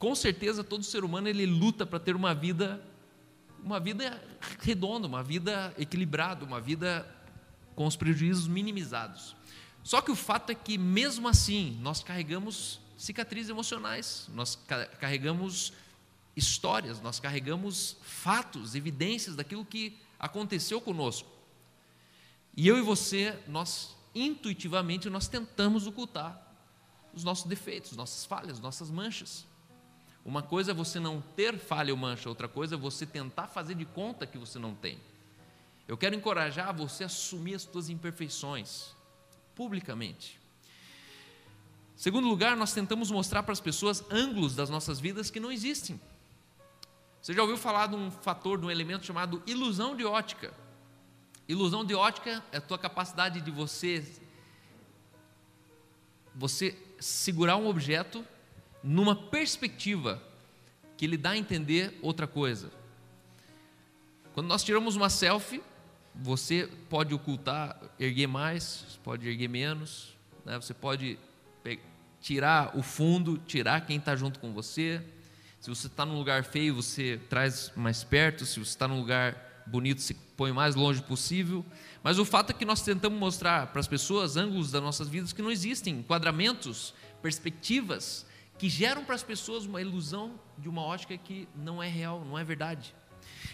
[0.00, 2.82] com certeza todo ser humano ele luta para ter uma vida
[3.62, 4.20] uma vida
[4.60, 7.06] redonda, uma vida equilibrada, uma vida
[7.74, 9.36] com os prejuízos minimizados.
[9.84, 14.58] Só que o fato é que, mesmo assim, nós carregamos cicatrizes emocionais, nós
[14.98, 15.74] carregamos
[16.34, 21.28] histórias, nós carregamos fatos, evidências daquilo que aconteceu conosco.
[22.56, 26.46] E eu e você, nós intuitivamente nós tentamos ocultar
[27.12, 29.46] os nossos defeitos, nossas falhas, nossas manchas.
[30.24, 33.74] Uma coisa é você não ter falha ou mancha, outra coisa é você tentar fazer
[33.74, 34.98] de conta que você não tem.
[35.88, 38.94] Eu quero encorajar você a assumir as suas imperfeições
[39.54, 40.38] publicamente.
[41.96, 46.00] Segundo lugar, nós tentamos mostrar para as pessoas ângulos das nossas vidas que não existem.
[47.20, 50.54] Você já ouviu falar de um fator, de um elemento chamado ilusão de ótica?
[51.46, 54.06] Ilusão de ótica é a tua capacidade de você
[56.34, 58.24] você segurar um objeto
[58.82, 60.22] numa perspectiva
[60.96, 62.70] que lhe dá a entender outra coisa.
[64.32, 65.62] Quando nós tiramos uma selfie,
[66.14, 70.56] você pode ocultar, erguer mais, pode erguer menos, né?
[70.56, 71.18] você pode
[72.20, 75.02] tirar o fundo, tirar quem está junto com você.
[75.58, 79.64] Se você está num lugar feio, você traz mais perto, se você está num lugar
[79.66, 81.64] bonito, se põe mais longe possível.
[82.02, 85.32] Mas o fato é que nós tentamos mostrar para as pessoas ângulos das nossas vidas
[85.32, 88.26] que não existem, enquadramentos, perspectivas
[88.60, 92.38] que geram para as pessoas uma ilusão de uma ótica que não é real, não
[92.38, 92.94] é verdade.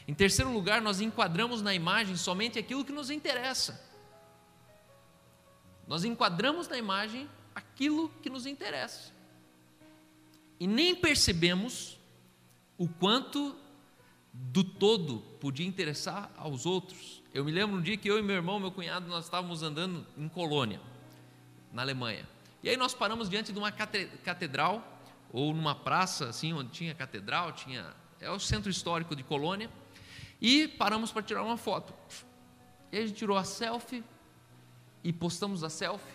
[0.08, 3.80] Em terceiro lugar, nós enquadramos na imagem somente aquilo que nos interessa.
[5.86, 9.12] Nós enquadramos na imagem aquilo que nos interessa.
[10.58, 11.96] E nem percebemos
[12.76, 13.54] o quanto
[14.32, 17.22] do todo podia interessar aos outros.
[17.32, 20.04] Eu me lembro um dia que eu e meu irmão, meu cunhado, nós estávamos andando
[20.18, 20.80] em Colônia,
[21.72, 22.28] na Alemanha.
[22.60, 24.95] E aí nós paramos diante de uma catedral
[25.32, 29.70] ou numa praça assim onde tinha catedral, tinha é o centro histórico de Colônia,
[30.40, 31.92] e paramos para tirar uma foto.
[32.90, 34.02] E a gente tirou a selfie
[35.04, 36.14] e postamos a selfie.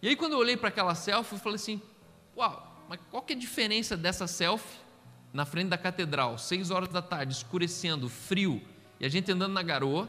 [0.00, 1.82] E aí quando eu olhei para aquela selfie, eu falei assim:
[2.36, 4.80] "Uau, mas qual que é a diferença dessa selfie
[5.32, 8.62] na frente da catedral, seis horas da tarde, escurecendo, frio,
[9.00, 10.08] e a gente andando na garoa,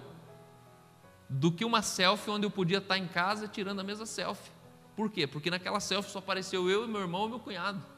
[1.30, 4.52] do que uma selfie onde eu podia estar em casa tirando a mesma selfie.
[4.95, 5.26] Por quê?
[5.26, 7.92] Porque naquela selfie só apareceu eu e meu irmão e meu cunhado.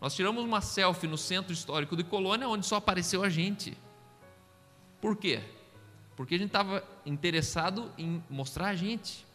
[0.00, 3.76] Nós tiramos uma selfie no centro histórico de Colônia, onde só apareceu a gente.
[5.00, 5.40] Por quê?
[6.14, 9.26] Porque a gente estava interessado em mostrar a gente.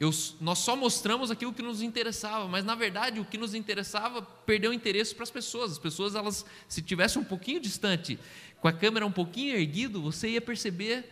[0.00, 4.20] Eu, nós só mostramos aquilo que nos interessava, mas na verdade o que nos interessava
[4.20, 5.72] perdeu interesse para as pessoas.
[5.72, 8.18] As pessoas, elas, se tivessem um pouquinho distante,
[8.60, 11.08] com a câmera um pouquinho erguido, você ia perceber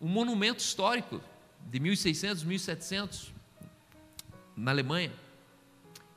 [0.00, 1.20] um monumento histórico
[1.70, 3.32] de 1600, 1700
[4.56, 5.12] na Alemanha.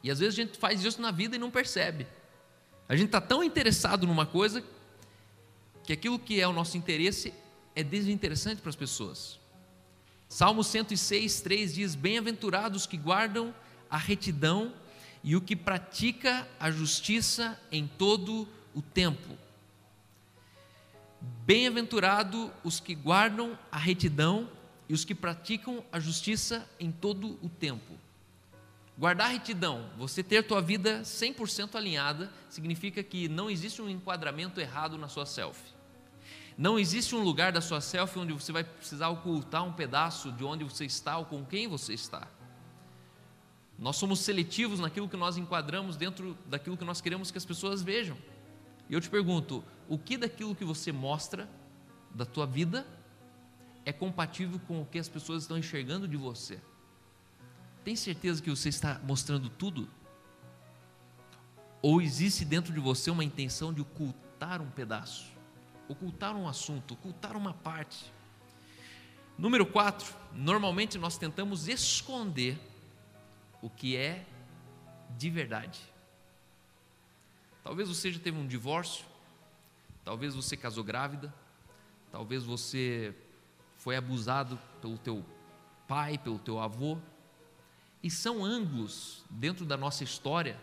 [0.03, 2.07] E às vezes a gente faz isso na vida e não percebe.
[2.87, 4.63] A gente está tão interessado numa coisa
[5.83, 7.33] que aquilo que é o nosso interesse
[7.75, 9.39] é desinteressante para as pessoas.
[10.27, 13.53] Salmo 106, 3 diz: Bem-aventurados que guardam
[13.89, 14.73] a retidão
[15.23, 19.37] e o que pratica a justiça em todo o tempo.
[21.45, 24.49] Bem-aventurado os que guardam a retidão
[24.89, 27.93] e os que praticam a justiça em todo o tempo.
[29.01, 34.95] Guardar retidão, você ter tua vida 100% alinhada, significa que não existe um enquadramento errado
[34.95, 35.73] na sua selfie.
[36.55, 40.43] Não existe um lugar da sua selfie onde você vai precisar ocultar um pedaço de
[40.43, 42.27] onde você está ou com quem você está.
[43.75, 47.81] Nós somos seletivos naquilo que nós enquadramos dentro daquilo que nós queremos que as pessoas
[47.81, 48.15] vejam.
[48.87, 51.49] E eu te pergunto, o que daquilo que você mostra
[52.13, 52.85] da tua vida
[53.83, 56.61] é compatível com o que as pessoas estão enxergando de você?
[57.83, 59.89] Tem certeza que você está mostrando tudo?
[61.81, 65.31] Ou existe dentro de você uma intenção de ocultar um pedaço,
[65.87, 68.11] ocultar um assunto, ocultar uma parte?
[69.37, 72.59] Número 4, normalmente nós tentamos esconder
[73.61, 74.25] o que é
[75.17, 75.79] de verdade.
[77.63, 79.05] Talvez você já teve um divórcio,
[80.03, 81.33] talvez você casou grávida,
[82.11, 83.15] talvez você
[83.77, 85.25] foi abusado pelo teu
[85.87, 86.99] pai, pelo teu avô,
[88.03, 90.59] e são ângulos dentro da nossa história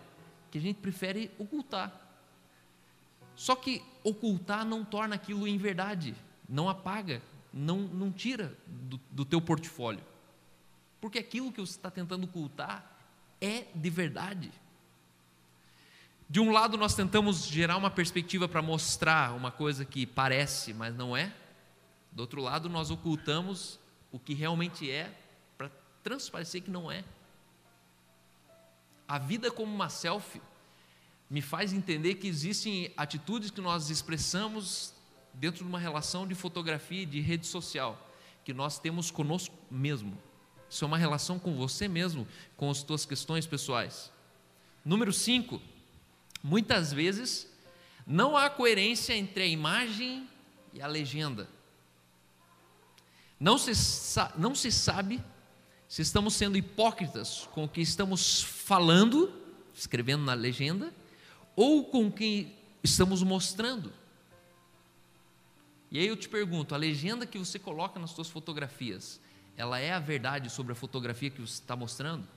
[0.50, 1.92] que a gente prefere ocultar.
[3.34, 6.14] Só que ocultar não torna aquilo em verdade,
[6.48, 7.22] não apaga,
[7.52, 10.02] não, não tira do, do teu portfólio.
[11.00, 12.98] Porque aquilo que você está tentando ocultar
[13.40, 14.50] é de verdade.
[16.28, 20.94] De um lado, nós tentamos gerar uma perspectiva para mostrar uma coisa que parece, mas
[20.94, 21.32] não é.
[22.12, 23.78] Do outro lado, nós ocultamos
[24.10, 25.16] o que realmente é
[25.56, 25.70] para
[26.02, 27.04] transparecer que não é.
[29.08, 30.42] A vida como uma selfie
[31.30, 34.92] me faz entender que existem atitudes que nós expressamos
[35.32, 38.10] dentro de uma relação de fotografia e de rede social,
[38.44, 40.16] que nós temos conosco mesmo.
[40.68, 44.12] Isso é uma relação com você mesmo, com as tuas questões pessoais.
[44.84, 45.60] Número 5.
[46.42, 47.50] Muitas vezes
[48.06, 50.28] não há coerência entre a imagem
[50.72, 51.48] e a legenda.
[53.40, 53.72] Não se,
[54.36, 55.22] não se sabe
[55.88, 59.32] se estamos sendo hipócritas com o que estamos falando,
[59.74, 60.92] escrevendo na legenda,
[61.56, 63.90] ou com o que estamos mostrando.
[65.90, 69.18] E aí eu te pergunto: a legenda que você coloca nas suas fotografias,
[69.56, 72.28] ela é a verdade sobre a fotografia que você está mostrando?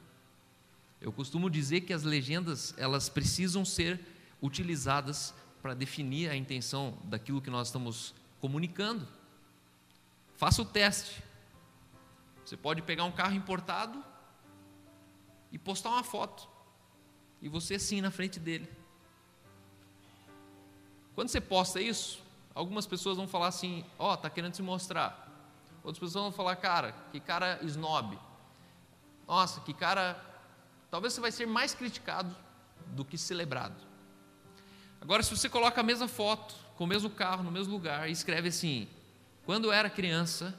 [1.02, 4.00] Eu costumo dizer que as legendas elas precisam ser
[4.42, 9.06] utilizadas para definir a intenção daquilo que nós estamos comunicando.
[10.36, 11.22] Faça o teste.
[12.46, 14.04] Você pode pegar um carro importado
[15.52, 16.48] e postar uma foto.
[17.42, 18.70] E você sim na frente dele.
[21.16, 22.24] Quando você posta isso,
[22.54, 25.28] algumas pessoas vão falar assim: Ó, oh, tá querendo se mostrar.
[25.84, 28.18] Outras pessoas vão falar: Cara, que cara snob.
[29.28, 30.24] Nossa, que cara.
[30.90, 32.36] Talvez você vai ser mais criticado
[32.88, 33.76] do que celebrado.
[35.00, 38.12] Agora, se você coloca a mesma foto, com o mesmo carro, no mesmo lugar, e
[38.12, 38.88] escreve assim:
[39.46, 40.58] Quando eu era criança,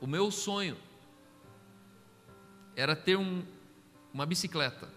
[0.00, 0.76] o meu sonho
[2.78, 3.44] era ter um,
[4.14, 4.88] uma bicicleta.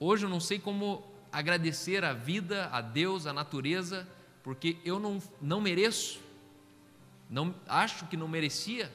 [0.00, 4.06] Hoje eu não sei como agradecer a vida, a Deus, a natureza,
[4.42, 6.20] porque eu não, não mereço,
[7.30, 8.92] não acho que não merecia,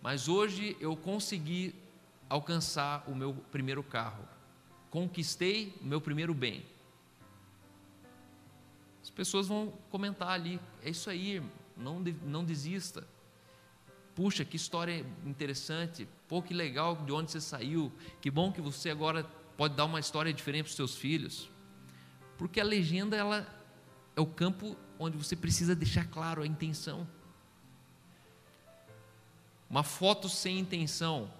[0.00, 1.74] mas hoje eu consegui
[2.26, 4.26] alcançar o meu primeiro carro,
[4.88, 6.64] conquistei o meu primeiro bem.
[9.02, 11.42] As pessoas vão comentar ali, é isso aí,
[11.76, 13.06] não, não desista.
[14.18, 18.90] Puxa, que história interessante, pô, que legal de onde você saiu, que bom que você
[18.90, 19.22] agora
[19.56, 21.48] pode dar uma história diferente para os seus filhos.
[22.36, 23.46] Porque a legenda ela
[24.16, 27.06] é o campo onde você precisa deixar claro a intenção.
[29.70, 31.32] Uma foto sem intenção,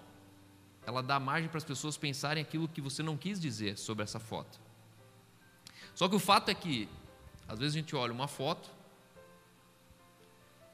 [0.85, 4.21] ela dá margem para as pessoas pensarem aquilo que você não quis dizer sobre essa
[4.21, 4.57] foto.
[5.93, 6.87] Só que o fato é que,
[7.45, 8.69] às vezes a gente olha uma foto,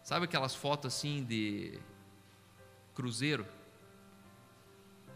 [0.04, 1.80] sabe aquelas fotos assim de
[2.96, 3.46] cruzeiro?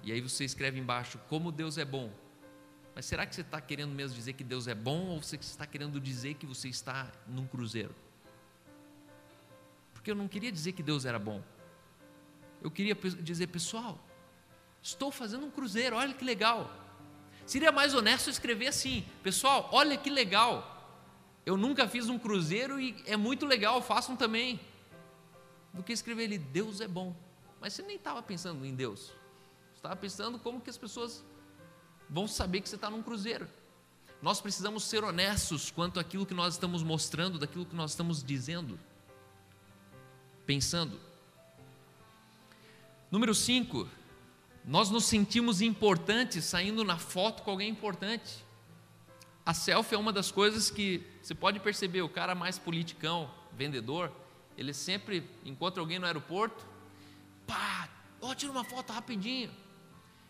[0.03, 2.11] E aí você escreve embaixo como Deus é bom.
[2.93, 5.65] Mas será que você está querendo mesmo dizer que Deus é bom ou você está
[5.65, 7.95] querendo dizer que você está num cruzeiro?
[9.93, 11.43] Porque eu não queria dizer que Deus era bom.
[12.61, 14.03] Eu queria dizer, pessoal,
[14.81, 16.69] estou fazendo um cruzeiro, olha que legal.
[17.45, 20.75] Seria mais honesto escrever assim, pessoal, olha que legal.
[21.45, 24.59] Eu nunca fiz um cruzeiro e é muito legal, façam também.
[25.73, 27.15] Do que escrever ali, Deus é bom.
[27.59, 29.07] Mas você nem estava pensando em Deus.
[29.71, 31.23] Você estava pensando como que as pessoas
[32.09, 33.47] vão saber que você está num cruzeiro.
[34.21, 38.77] Nós precisamos ser honestos quanto àquilo que nós estamos mostrando, daquilo que nós estamos dizendo,
[40.45, 40.99] pensando.
[43.09, 43.87] Número 5,
[44.65, 48.43] nós nos sentimos importantes saindo na foto com alguém importante.
[49.45, 54.11] A selfie é uma das coisas que você pode perceber, o cara mais politicão, vendedor,
[54.57, 56.65] ele sempre encontra alguém no aeroporto,
[57.49, 57.89] pá,
[58.21, 59.51] ó, tira uma foto rapidinho.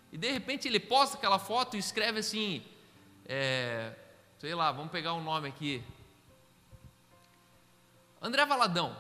[0.10, 2.66] E de repente ele posta aquela foto e escreve assim,
[3.26, 3.94] é,
[4.40, 5.84] sei lá, vamos pegar um nome aqui.
[8.22, 8.98] André Valadão.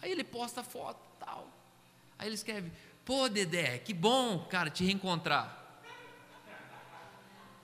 [0.00, 1.46] Aí ele posta a foto tal.
[2.18, 2.72] Aí ele escreve,
[3.04, 5.58] pô Dedé, que bom, cara, te reencontrar.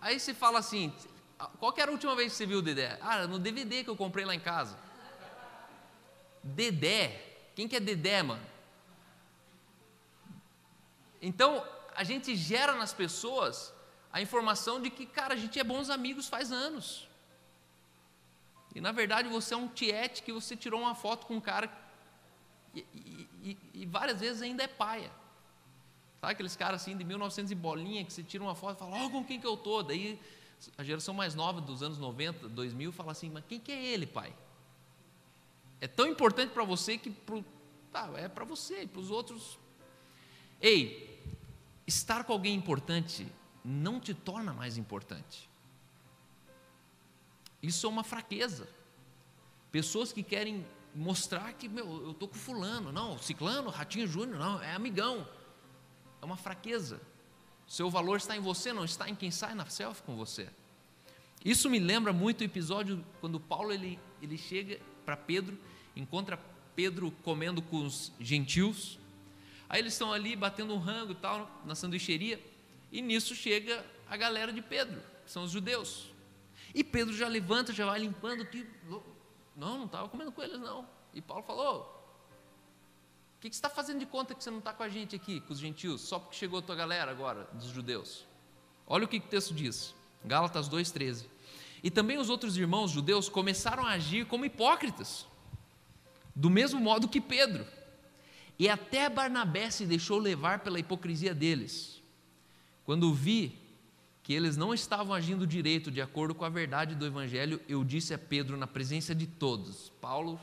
[0.00, 0.94] Aí você fala assim,
[1.58, 2.98] qual era a última vez que você viu o Dedé?
[3.00, 4.78] Ah, no DVD que eu comprei lá em casa.
[6.44, 7.24] Dedé?
[7.56, 8.57] Quem que é Dedé, mano?
[11.20, 13.72] Então, a gente gera nas pessoas
[14.12, 17.08] a informação de que, cara, a gente é bons amigos faz anos.
[18.74, 21.68] E na verdade você é um tiete que você tirou uma foto com um cara
[22.74, 22.84] e,
[23.42, 25.10] e, e, várias vezes ainda é paia.
[26.20, 29.04] Sabe aqueles caras assim de 1900 e bolinha que você tira uma foto e fala,
[29.04, 29.82] oh, com quem que eu tô?
[29.82, 30.20] Daí
[30.76, 34.06] a geração mais nova dos anos 90, 2000 fala assim, mas quem que é ele,
[34.06, 34.32] pai?
[35.80, 37.44] É tão importante para você que pro,
[37.92, 39.58] tá, é para você e para os outros.
[40.60, 41.22] Ei,
[41.86, 43.26] estar com alguém importante
[43.64, 45.48] não te torna mais importante.
[47.62, 48.68] Isso é uma fraqueza.
[49.70, 54.62] Pessoas que querem mostrar que, meu, eu estou com fulano, não, ciclano, ratinho júnior, não,
[54.62, 55.28] é amigão.
[56.20, 57.00] É uma fraqueza.
[57.66, 60.48] Seu valor está em você, não está em quem sai na selfie com você.
[61.44, 65.58] Isso me lembra muito o episódio quando Paulo ele, ele chega para Pedro,
[65.94, 66.38] encontra
[66.74, 68.98] Pedro comendo com os gentios,
[69.68, 72.42] Aí eles estão ali batendo um rango e tal, na sanduicheria,
[72.90, 76.06] e nisso chega a galera de Pedro, que são os judeus.
[76.74, 78.66] E Pedro já levanta, já vai limpando que
[79.54, 80.88] não, não estava comendo com eles não.
[81.12, 81.80] E Paulo falou:
[83.36, 85.14] O que, que você está fazendo de conta que você não está com a gente
[85.14, 88.26] aqui, com os gentios, só porque chegou a tua galera agora, dos judeus?
[88.86, 89.94] Olha o que, que o texto diz,
[90.24, 91.26] Gálatas 2,13.
[91.82, 95.26] E também os outros irmãos judeus começaram a agir como hipócritas,
[96.34, 97.66] do mesmo modo que Pedro.
[98.58, 102.02] E até Barnabé se deixou levar pela hipocrisia deles.
[102.84, 103.56] Quando vi
[104.22, 108.12] que eles não estavam agindo direito de acordo com a verdade do evangelho, eu disse
[108.12, 109.92] a Pedro na presença de todos.
[110.00, 110.40] Paulo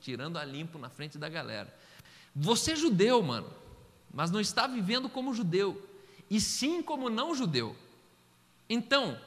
[0.00, 1.74] tirando a limpo na frente da galera.
[2.34, 3.50] Você é judeu, mano,
[4.12, 5.84] mas não está vivendo como judeu,
[6.30, 7.74] e sim como não judeu.
[8.68, 9.18] Então,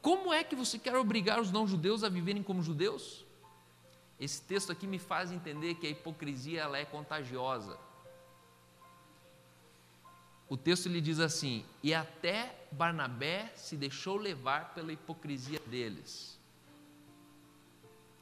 [0.00, 3.24] como é que você quer obrigar os não judeus a viverem como judeus?
[4.24, 7.78] Esse texto aqui me faz entender que a hipocrisia ela é contagiosa.
[10.48, 16.38] O texto lhe diz assim: "E até Barnabé se deixou levar pela hipocrisia deles".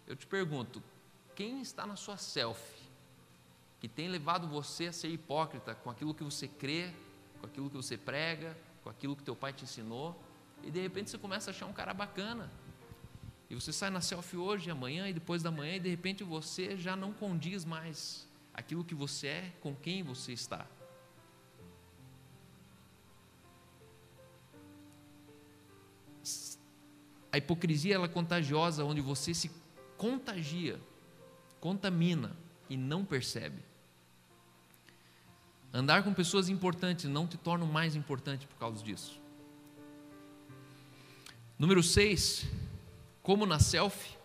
[0.04, 0.82] Eu te pergunto,
[1.36, 2.82] quem está na sua selfie
[3.78, 6.92] que tem levado você a ser hipócrita com aquilo que você crê,
[7.40, 10.20] com aquilo que você prega, com aquilo que teu pai te ensinou,
[10.64, 12.50] e de repente você começa a achar um cara bacana.
[13.52, 16.74] E você sai na selfie hoje, amanhã e depois da manhã, e de repente você
[16.74, 20.66] já não condiz mais aquilo que você é com quem você está.
[27.30, 29.50] A hipocrisia ela é contagiosa, onde você se
[29.98, 30.80] contagia
[31.60, 32.34] contamina
[32.70, 33.62] e não percebe.
[35.74, 39.20] Andar com pessoas importantes não te torna mais importante por causa disso.
[41.58, 42.46] Número 6,
[43.22, 44.16] como na selfie,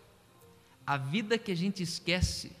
[0.86, 2.52] a vida que a gente esquece,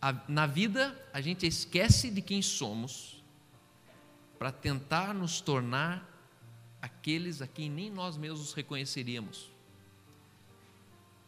[0.00, 3.22] a, na vida a gente esquece de quem somos
[4.38, 6.06] para tentar nos tornar
[6.80, 9.50] aqueles a quem nem nós mesmos reconheceríamos.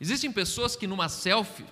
[0.00, 1.66] Existem pessoas que numa selfie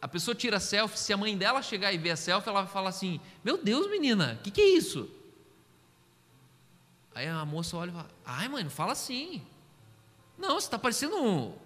[0.00, 2.72] a pessoa tira selfie, se a mãe dela chegar e ver a selfie, ela vai
[2.72, 5.10] falar assim: Meu Deus, menina, o que, que é isso?
[7.14, 9.44] Aí a moça olha e fala: Ai, mãe, não fala assim.
[10.36, 11.56] Não, você está parecendo um.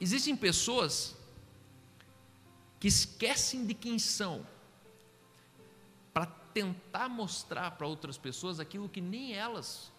[0.00, 1.16] Existem pessoas
[2.78, 4.46] que esquecem de quem são
[6.12, 9.92] para tentar mostrar para outras pessoas aquilo que nem elas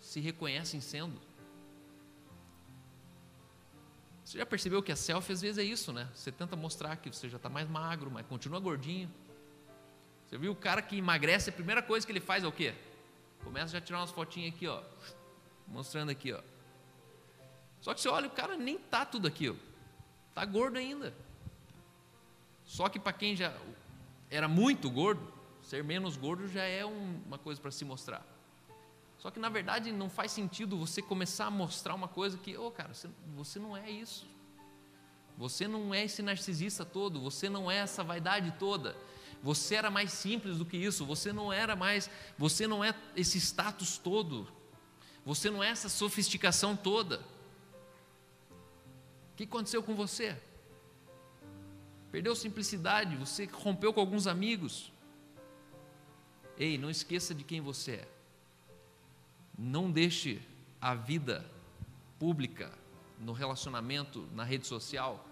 [0.00, 1.20] se reconhecem sendo.
[4.24, 6.08] Você já percebeu que a selfie às vezes é isso, né?
[6.14, 9.12] Você tenta mostrar que você já está mais magro, mas continua gordinho.
[10.26, 12.74] Você viu o cara que emagrece, a primeira coisa que ele faz é o quê?
[13.44, 14.82] Começa já a tirar umas fotinhas aqui, ó.
[15.66, 16.40] Mostrando aqui, ó.
[17.80, 19.54] Só que você olha, o cara nem tá tudo aqui, ó.
[20.34, 21.14] Tá gordo ainda.
[22.64, 23.52] Só que para quem já
[24.30, 25.32] era muito gordo,
[25.62, 28.24] ser menos gordo já é um, uma coisa para se mostrar.
[29.18, 32.68] Só que na verdade não faz sentido você começar a mostrar uma coisa que, ô
[32.68, 34.26] oh, cara, você, você não é isso.
[35.36, 38.96] Você não é esse narcisista todo, você não é essa vaidade toda.
[39.42, 43.38] Você era mais simples do que isso, você não era mais, você não é esse
[43.38, 44.46] status todo.
[45.24, 47.20] Você não é essa sofisticação toda.
[49.32, 50.36] O que aconteceu com você?
[52.10, 54.92] Perdeu simplicidade, você rompeu com alguns amigos.
[56.58, 58.08] Ei, não esqueça de quem você é.
[59.56, 60.42] Não deixe
[60.80, 61.48] a vida
[62.18, 62.72] pública,
[63.18, 65.26] no relacionamento, na rede social,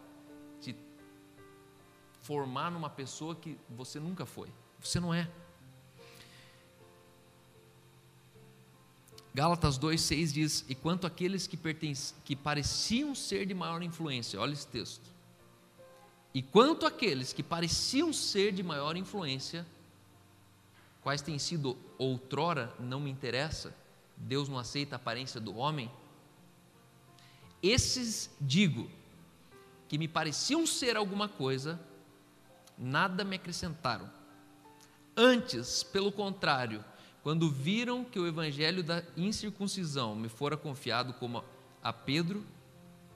[2.28, 4.50] formar numa pessoa que você nunca foi.
[4.78, 5.26] Você não é.
[9.34, 11.58] Gálatas 2,6 diz: E quanto àqueles que,
[12.26, 15.08] que pareciam ser de maior influência, olha esse texto.
[16.34, 19.66] E quanto àqueles que pareciam ser de maior influência,
[21.02, 23.74] quais têm sido outrora, não me interessa,
[24.18, 25.90] Deus não aceita a aparência do homem?
[27.62, 28.90] Esses, digo,
[29.88, 31.80] que me pareciam ser alguma coisa,
[32.78, 34.10] nada me acrescentaram.
[35.16, 36.84] Antes, pelo contrário,
[37.22, 41.44] quando viram que o evangelho da incircuncisão me fora confiado como
[41.82, 42.44] a Pedro,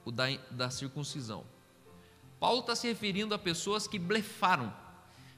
[0.05, 1.45] o da, da circuncisão.
[2.39, 4.73] Paulo está se referindo a pessoas que blefaram,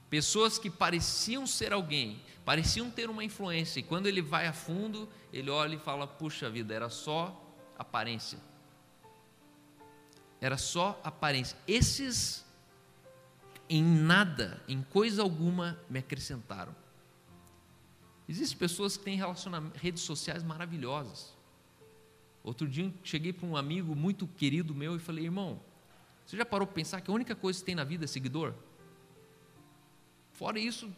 [0.09, 5.07] pessoas que pareciam ser alguém, pareciam ter uma influência, e quando ele vai a fundo,
[5.31, 7.41] ele olha e fala: puxa vida, era só
[7.77, 8.39] aparência.
[10.39, 11.57] Era só aparência.
[11.67, 12.44] Esses,
[13.69, 16.75] em nada, em coisa alguma, me acrescentaram.
[18.27, 19.19] Existem pessoas que têm
[19.75, 21.35] redes sociais maravilhosas.
[22.43, 25.59] Outro dia cheguei para um amigo muito querido meu e falei: irmão,
[26.25, 28.53] você já parou para pensar que a única coisa que tem na vida é seguidor?
[30.33, 30.91] Fora isso,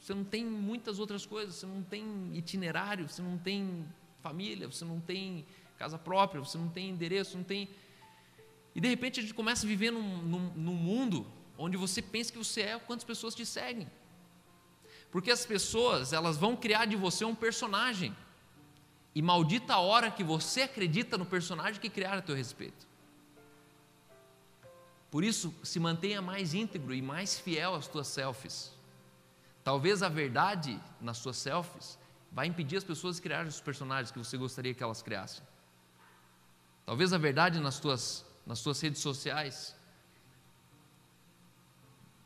[0.00, 3.84] você não tem muitas outras coisas, você não tem itinerário, você não tem
[4.20, 5.46] família, você não tem
[5.78, 7.68] casa própria, você não tem endereço, não tem.
[8.74, 11.26] E de repente a gente começa a viver num, num, num mundo
[11.56, 13.90] onde você pensa que você é quantas pessoas te seguem.
[15.10, 18.16] Porque as pessoas, elas vão criar de você um personagem.
[19.14, 22.86] E maldita a hora que você acredita no personagem que criaram a teu respeito.
[25.10, 28.72] Por isso, se mantenha mais íntegro e mais fiel às tuas selfies.
[29.62, 31.96] Talvez a verdade nas suas selfies
[32.32, 35.46] vai impedir as pessoas de criar os personagens que você gostaria que elas criassem.
[36.84, 39.76] Talvez a verdade nas tuas, nas tuas redes sociais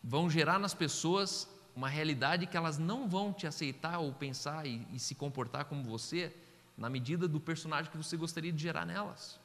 [0.08, 1.46] vão gerar nas pessoas
[1.76, 5.84] uma realidade que elas não vão te aceitar ou pensar e, e se comportar como
[5.84, 6.34] você
[6.78, 9.38] na medida do personagem que você gostaria de gerar nelas.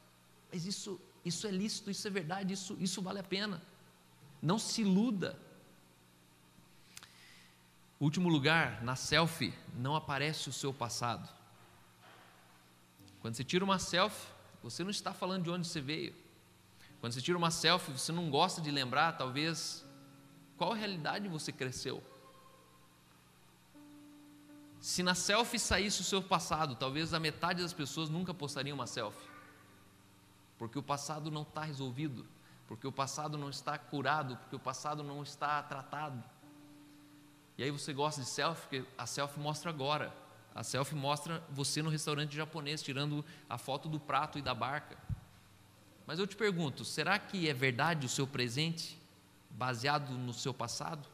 [0.50, 3.62] Mas isso, isso é lícito, isso é verdade, isso, isso vale a pena.
[4.42, 5.38] Não se iluda.
[8.00, 11.30] Último lugar, na selfie não aparece o seu passado.
[13.20, 14.32] Quando você tira uma selfie,
[14.64, 16.16] você não está falando de onde você veio.
[17.02, 19.86] Quando você tira uma selfie, você não gosta de lembrar, talvez,
[20.58, 22.04] qual realidade você cresceu.
[24.80, 28.86] Se na selfie saísse o seu passado, talvez a metade das pessoas nunca postariam uma
[28.86, 29.30] selfie.
[30.58, 32.26] Porque o passado não está resolvido,
[32.68, 36.22] porque o passado não está curado, porque o passado não está tratado.
[37.58, 40.14] E aí você gosta de selfie, porque a selfie mostra agora.
[40.54, 44.98] A selfie mostra você no restaurante japonês tirando a foto do prato e da barca.
[46.06, 49.02] Mas eu te pergunto, será que é verdade o seu presente
[49.54, 51.08] baseado no seu passado?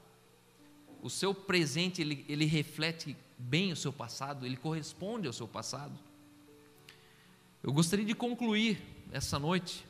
[1.01, 5.97] O seu presente ele, ele reflete bem o seu passado, ele corresponde ao seu passado.
[7.63, 8.81] Eu gostaria de concluir
[9.11, 9.85] essa noite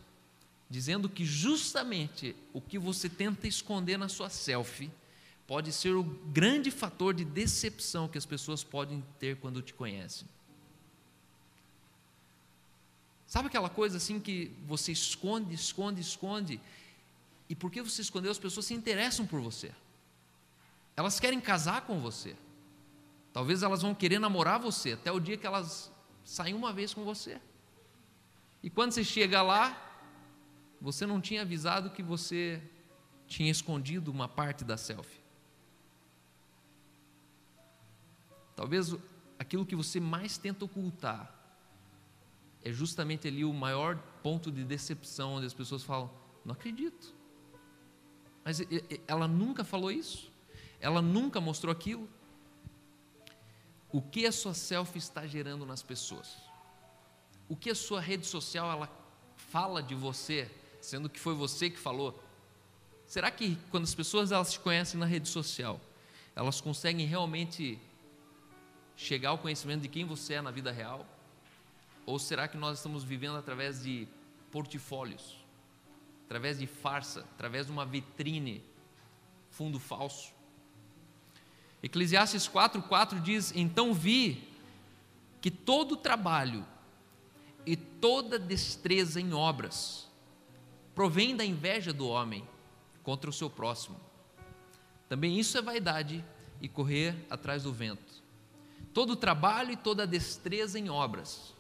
[0.70, 4.92] dizendo que justamente o que você tenta esconder na sua selfie
[5.48, 10.28] pode ser o grande fator de decepção que as pessoas podem ter quando te conhecem.
[13.26, 16.62] Sabe aquela coisa assim que você esconde, esconde, esconde,
[17.50, 19.74] e porque você escondeu, as pessoas se interessam por você.
[20.96, 22.36] Elas querem casar com você.
[23.34, 25.92] Talvez elas vão querer namorar você até o dia que elas
[26.24, 27.42] saem uma vez com você.
[28.62, 29.76] E quando você chega lá,
[30.80, 32.62] você não tinha avisado que você
[33.28, 35.20] tinha escondido uma parte da selfie.
[38.56, 38.96] Talvez
[39.40, 41.34] aquilo que você mais tenta ocultar
[42.62, 46.12] é justamente ali o maior ponto de decepção, onde as pessoas falam:
[46.46, 47.19] não acredito.
[48.50, 48.64] Mas
[49.08, 50.32] ela nunca falou isso,
[50.82, 52.10] ela nunca mostrou aquilo
[53.92, 56.36] o que a sua selfie está gerando nas pessoas.
[57.48, 58.90] O que a sua rede social ela
[59.36, 60.50] fala de você,
[60.82, 62.20] sendo que foi você que falou.
[63.06, 65.80] Será que quando as pessoas elas te conhecem na rede social,
[66.36, 67.80] elas conseguem realmente
[68.96, 71.06] chegar ao conhecimento de quem você é na vida real?
[72.04, 74.08] Ou será que nós estamos vivendo através de
[74.50, 75.39] portfólios,
[76.30, 78.64] através de farsa, através de uma vitrine,
[79.50, 80.32] fundo falso?
[81.82, 84.48] Eclesiastes 4,4 diz: Então vi
[85.42, 86.64] que todo trabalho
[87.66, 90.08] e toda destreza em obras
[90.94, 92.48] provém da inveja do homem
[93.02, 94.00] contra o seu próximo.
[95.08, 96.24] Também isso é vaidade
[96.62, 98.22] e correr atrás do vento.
[98.94, 101.56] Todo trabalho e toda destreza em obras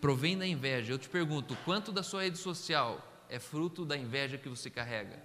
[0.00, 0.92] provém da inveja.
[0.92, 5.22] Eu te pergunto, quanto da sua rede social é fruto da inveja que você carrega?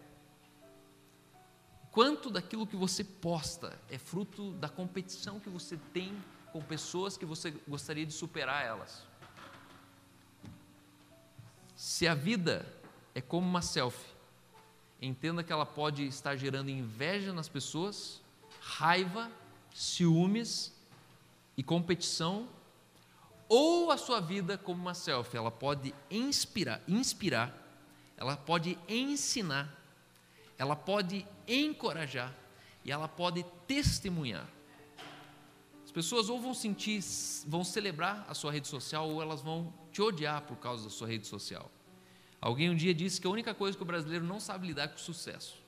[1.91, 6.11] Quanto daquilo que você posta é fruto da competição que você tem
[6.51, 9.03] com pessoas que você gostaria de superar elas?
[11.75, 12.65] Se a vida
[13.13, 14.11] é como uma selfie,
[15.01, 18.21] entenda que ela pode estar gerando inveja nas pessoas,
[18.59, 19.31] raiva,
[19.73, 20.73] ciúmes
[21.55, 22.47] e competição,
[23.47, 27.62] ou a sua vida como uma selfie, ela pode inspirar, inspirar,
[28.17, 29.73] ela pode ensinar,
[30.57, 32.33] ela pode encorajar
[32.85, 34.47] e ela pode testemunhar.
[35.83, 37.03] As pessoas ou vão sentir,
[37.47, 41.07] vão celebrar a sua rede social ou elas vão te odiar por causa da sua
[41.07, 41.69] rede social.
[42.41, 44.87] Alguém um dia disse que a única coisa que o brasileiro não sabe lidar é
[44.89, 45.61] com o sucesso.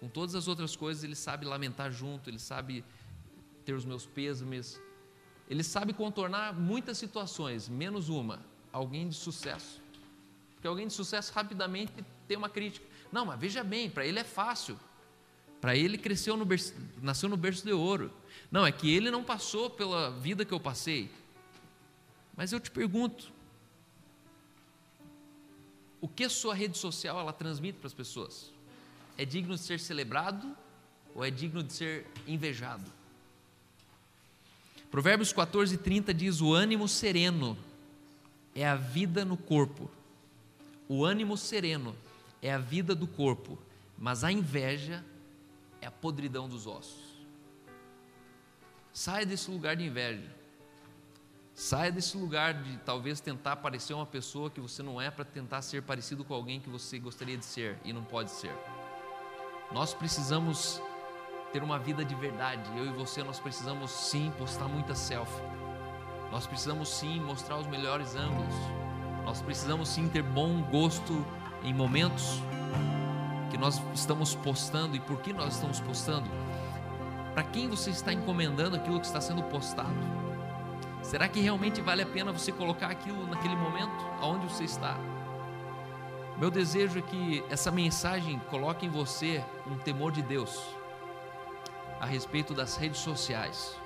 [0.00, 2.84] Com todas as outras coisas, ele sabe lamentar junto, ele sabe
[3.64, 4.80] ter os meus pêsames,
[5.48, 9.83] ele sabe contornar muitas situações, menos uma, alguém de sucesso.
[10.64, 11.92] Porque alguém de sucesso rapidamente
[12.26, 12.86] tem uma crítica.
[13.12, 14.80] Não, mas veja bem, para ele é fácil.
[15.60, 18.10] Para ele cresceu no berço, nasceu no berço de ouro.
[18.50, 21.10] Não, é que ele não passou pela vida que eu passei.
[22.34, 23.30] Mas eu te pergunto,
[26.00, 28.50] o que sua rede social ela transmite para as pessoas?
[29.18, 30.56] É digno de ser celebrado
[31.14, 32.90] ou é digno de ser invejado?
[34.90, 37.54] Provérbios 14, 30 diz: O ânimo sereno
[38.54, 39.90] é a vida no corpo,
[40.88, 41.94] o ânimo sereno
[42.42, 43.58] é a vida do corpo,
[43.98, 45.04] mas a inveja
[45.80, 47.14] é a podridão dos ossos.
[48.92, 50.30] Saia desse lugar de inveja.
[51.54, 55.62] Saia desse lugar de talvez tentar parecer uma pessoa que você não é para tentar
[55.62, 58.52] ser parecido com alguém que você gostaria de ser e não pode ser.
[59.72, 60.80] Nós precisamos
[61.52, 62.68] ter uma vida de verdade.
[62.76, 65.42] Eu e você nós precisamos sim postar muita selfie.
[66.30, 68.83] Nós precisamos sim mostrar os melhores ângulos.
[69.24, 71.24] Nós precisamos sim ter bom gosto
[71.62, 72.40] em momentos
[73.50, 76.28] que nós estamos postando e por que nós estamos postando.
[77.32, 79.94] Para quem você está encomendando aquilo que está sendo postado?
[81.02, 84.96] Será que realmente vale a pena você colocar aquilo naquele momento, aonde você está?
[86.38, 90.60] Meu desejo é que essa mensagem coloque em você um temor de Deus
[92.00, 93.76] a respeito das redes sociais.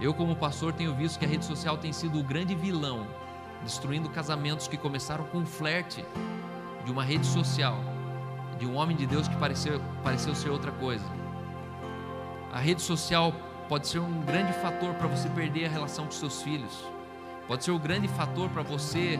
[0.00, 3.06] Eu, como pastor, tenho visto que a rede social tem sido o grande vilão,
[3.62, 6.04] destruindo casamentos que começaram com um flerte
[6.84, 7.78] de uma rede social,
[8.58, 11.04] de um homem de Deus que pareceu, pareceu ser outra coisa.
[12.52, 13.32] A rede social
[13.68, 16.84] pode ser um grande fator para você perder a relação com seus filhos,
[17.46, 19.18] pode ser um grande fator para você,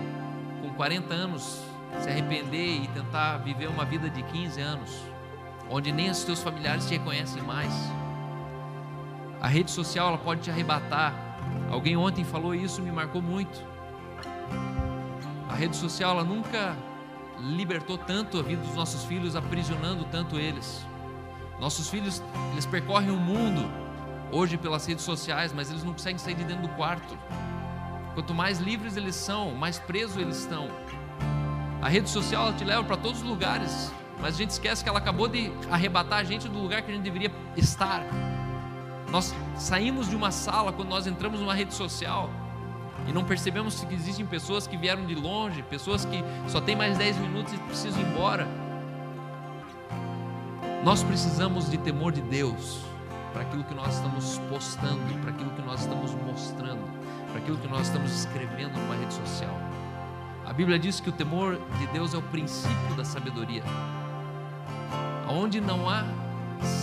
[0.63, 1.63] com 40 anos,
[2.01, 5.17] se arrepender e tentar viver uma vida de 15 anos
[5.71, 7.73] onde nem os teus familiares te reconhecem mais.
[9.41, 11.15] A rede social ela pode te arrebatar.
[11.71, 13.63] Alguém ontem falou isso, me marcou muito.
[15.57, 16.77] A rede social ela nunca
[17.41, 20.87] libertou tanto a vida dos nossos filhos, aprisionando tanto eles.
[21.59, 23.67] Nossos filhos, eles percorrem o mundo
[24.31, 27.17] hoje pelas redes sociais, mas eles não conseguem sair de dentro do quarto.
[28.13, 30.69] Quanto mais livres eles são, mais presos eles estão.
[31.81, 33.91] A rede social te leva para todos os lugares,
[34.21, 36.95] mas a gente esquece que ela acabou de arrebatar a gente do lugar que a
[36.95, 38.03] gente deveria estar.
[39.11, 42.29] Nós saímos de uma sala quando nós entramos numa rede social
[43.09, 46.99] e não percebemos que existem pessoas que vieram de longe, pessoas que só têm mais
[46.99, 48.47] 10 minutos e precisam ir embora.
[50.85, 52.81] Nós precisamos de temor de Deus
[53.33, 56.83] para aquilo que nós estamos postando, para aquilo que nós estamos mostrando,
[57.31, 59.55] para aquilo que nós estamos escrevendo numa rede social.
[60.47, 63.63] A Bíblia diz que o temor de Deus é o princípio da sabedoria.
[65.29, 66.05] Onde não há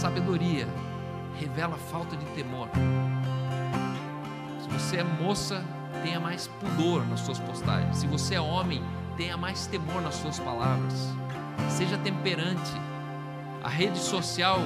[0.02, 0.68] sabedoria,
[1.40, 2.68] revela falta de temor.
[4.62, 5.64] Se você é moça,
[6.04, 7.98] tenha mais pudor nas suas postagens.
[7.98, 8.84] Se você é homem,
[9.18, 11.10] tenha mais temor nas suas palavras.
[11.70, 12.72] Seja temperante.
[13.64, 14.60] A rede social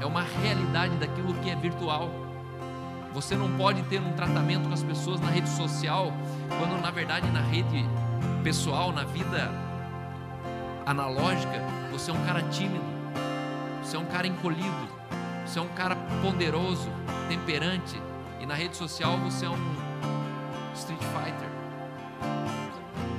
[0.00, 2.08] é uma realidade daquilo que é virtual.
[3.12, 6.12] Você não pode ter um tratamento com as pessoas na rede social,
[6.58, 7.84] quando na verdade na rede
[8.42, 9.50] pessoal, na vida
[10.84, 12.96] analógica, você é um cara tímido
[13.86, 14.88] você é um cara encolhido,
[15.44, 16.90] você é um cara ponderoso,
[17.28, 17.94] temperante,
[18.40, 19.85] e na rede social você é um
[20.76, 21.48] Street Fighter.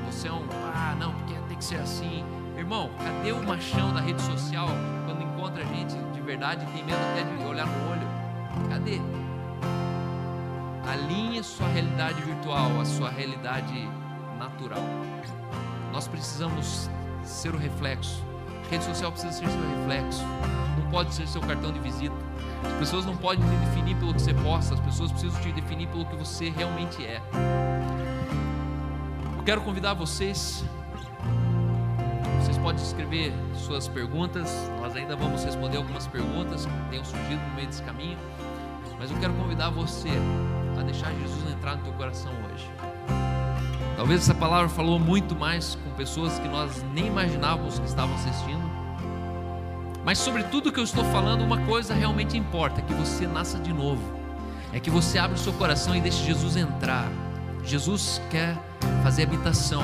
[0.06, 2.24] Você é um, ah, não, porque tem que ser assim.
[2.56, 4.68] Irmão, cadê o machão da rede social
[5.06, 8.08] quando encontra gente de verdade tem medo até de olhar no olho?
[8.70, 9.00] Cadê?
[10.92, 13.88] Alinhe sua realidade virtual à sua realidade
[14.40, 14.84] natural.
[15.92, 16.90] Nós precisamos
[17.24, 18.27] ser o reflexo
[18.70, 20.24] rede social precisa ser seu reflexo,
[20.78, 22.16] não pode ser seu cartão de visita.
[22.64, 25.88] As pessoas não podem te definir pelo que você posta, as pessoas precisam te definir
[25.88, 27.22] pelo que você realmente é.
[29.38, 30.64] Eu quero convidar vocês,
[32.42, 37.56] vocês podem escrever suas perguntas, nós ainda vamos responder algumas perguntas que tenham surgido no
[37.56, 38.18] meio desse caminho,
[39.00, 40.10] mas eu quero convidar você
[40.80, 42.97] a deixar Jesus entrar no teu coração hoje.
[43.98, 48.62] Talvez essa palavra falou muito mais com pessoas que nós nem imaginávamos que estavam assistindo.
[50.06, 53.58] Mas sobre tudo que eu estou falando, uma coisa realmente importa, é que você nasça
[53.58, 54.02] de novo.
[54.72, 57.10] É que você abra o seu coração e deixe Jesus entrar.
[57.64, 58.56] Jesus quer
[59.02, 59.82] fazer habitação.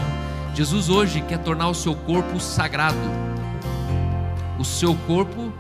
[0.54, 2.96] Jesus hoje quer tornar o seu corpo sagrado.
[4.60, 5.52] O seu corpo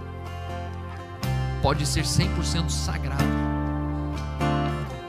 [1.59, 3.23] pode ser 100% sagrado.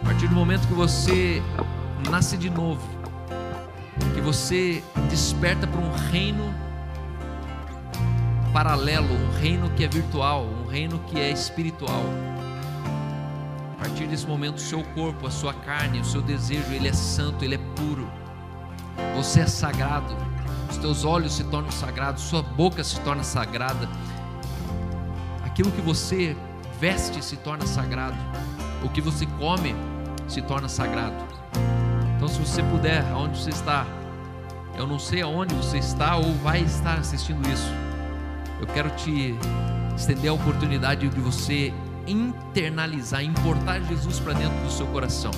[0.03, 1.43] A partir do momento que você
[2.11, 2.94] nasce de novo,
[4.25, 6.55] você desperta para um reino
[8.55, 12.03] paralelo, um reino que é virtual, um reino que é espiritual.
[13.75, 16.93] A partir desse momento, o seu corpo, a sua carne, o seu desejo, ele é
[16.95, 18.09] santo, ele é puro.
[19.15, 20.17] Você é sagrado.
[20.71, 23.87] Os teus olhos se tornam sagrados, sua boca se torna sagrada.
[25.45, 26.35] Aquilo que você
[26.81, 28.17] veste se torna sagrado.
[28.83, 29.75] O que você come
[30.27, 31.23] se torna sagrado.
[32.17, 33.87] Então, se você puder, aonde você está,
[34.77, 37.71] eu não sei aonde você está ou vai estar assistindo isso.
[38.61, 39.35] Eu quero te
[39.97, 41.73] estender a oportunidade de você
[42.07, 45.31] internalizar, importar Jesus para dentro do seu coração,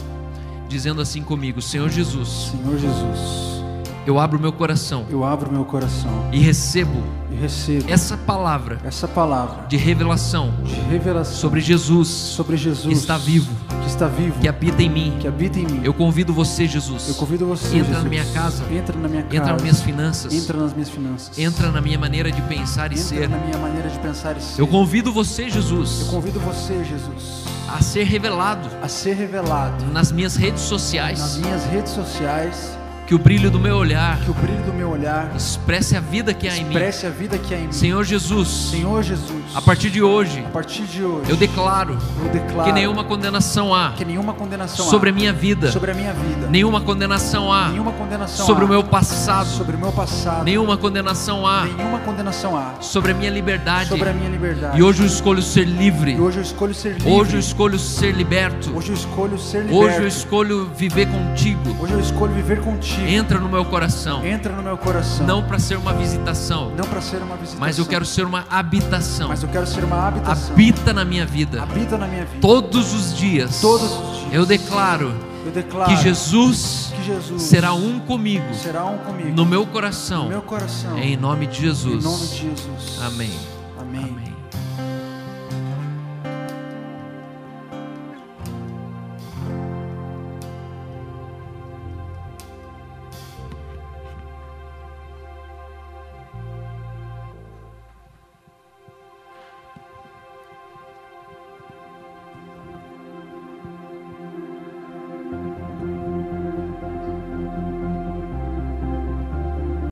[0.68, 3.65] dizendo assim comigo: Senhor Jesus, Senhor Jesus,
[4.06, 9.06] eu abro meu coração eu abro meu coração e recebo e recebo essa palavra essa
[9.08, 13.50] palavra de revelação de revelação sobre Jesus sobre Jesus que está vivo,
[13.82, 15.16] que está vivo, que habita em mim.
[15.20, 15.80] que habita em mim.
[15.84, 17.08] Eu convido você, Jesus.
[17.08, 18.08] Eu convido você, Entra na Jesus.
[18.10, 18.64] minha casa.
[18.72, 20.34] entra na minha casa, Entra nas minhas finanças.
[20.34, 23.28] entra nas minhas finanças, Entra na minha maneira de pensar e entra ser.
[23.28, 24.60] na minha maneira de pensar e ser.
[24.60, 30.10] Eu convido você, Eu Jesus, convido você, Jesus, a ser revelado a ser revelado nas
[30.12, 31.36] minhas redes nas sociais.
[31.38, 32.75] minhas redes sociais,
[33.06, 36.34] Que o brilho do meu olhar que o brilho do meu olhar expresse a vida
[36.34, 36.70] que há em mim.
[36.70, 37.72] expresse a vida que há em mim.
[37.72, 42.32] Senhor Jesus, Senhor Jesus, a partir de hoje, a partir de hoje, eu declaro eu
[42.32, 45.94] declaro que nenhuma condenação há que nenhuma condenação sobre há a minha vida, sobre a
[45.94, 49.92] minha vida, nenhuma condenação há nenhuma condenação sobre há o meu passado, sobre o meu
[49.92, 53.88] passado, nenhuma condenação há nenhuma condenação há sobre a minha liberdade.
[53.88, 54.78] sobre a minha liberdade.
[54.78, 56.14] E hoje eu escolho ser livre.
[56.14, 57.10] E hoje eu escolho ser livre.
[57.12, 58.76] Hoje eu escolho ser liberto.
[58.76, 59.76] Hoje eu escolho ser liberto.
[59.76, 61.76] Hoje eu escolho viver contigo.
[61.80, 62.95] Hoje eu escolho viver contigo.
[63.00, 64.24] Entra no meu coração.
[64.26, 65.26] Entra no meu coração.
[65.26, 67.60] Não para ser uma visitação, não para ser uma visitação.
[67.60, 69.28] mas eu quero ser uma habitação.
[69.28, 70.52] Mas eu quero ser uma habitação.
[70.52, 71.62] Habita na minha vida.
[71.62, 72.40] Habita na minha vida.
[72.40, 73.60] Todos os dias.
[73.60, 74.32] Todos os dias.
[74.32, 79.44] Eu declaro Eu declaro que Jesus que Jesus será um comigo será um comigo no
[79.46, 80.28] meu no coração.
[80.28, 80.98] meu coração.
[80.98, 82.02] Em nome de Em Jesus.
[82.04, 83.00] nome de Jesus.
[83.06, 83.55] Amém.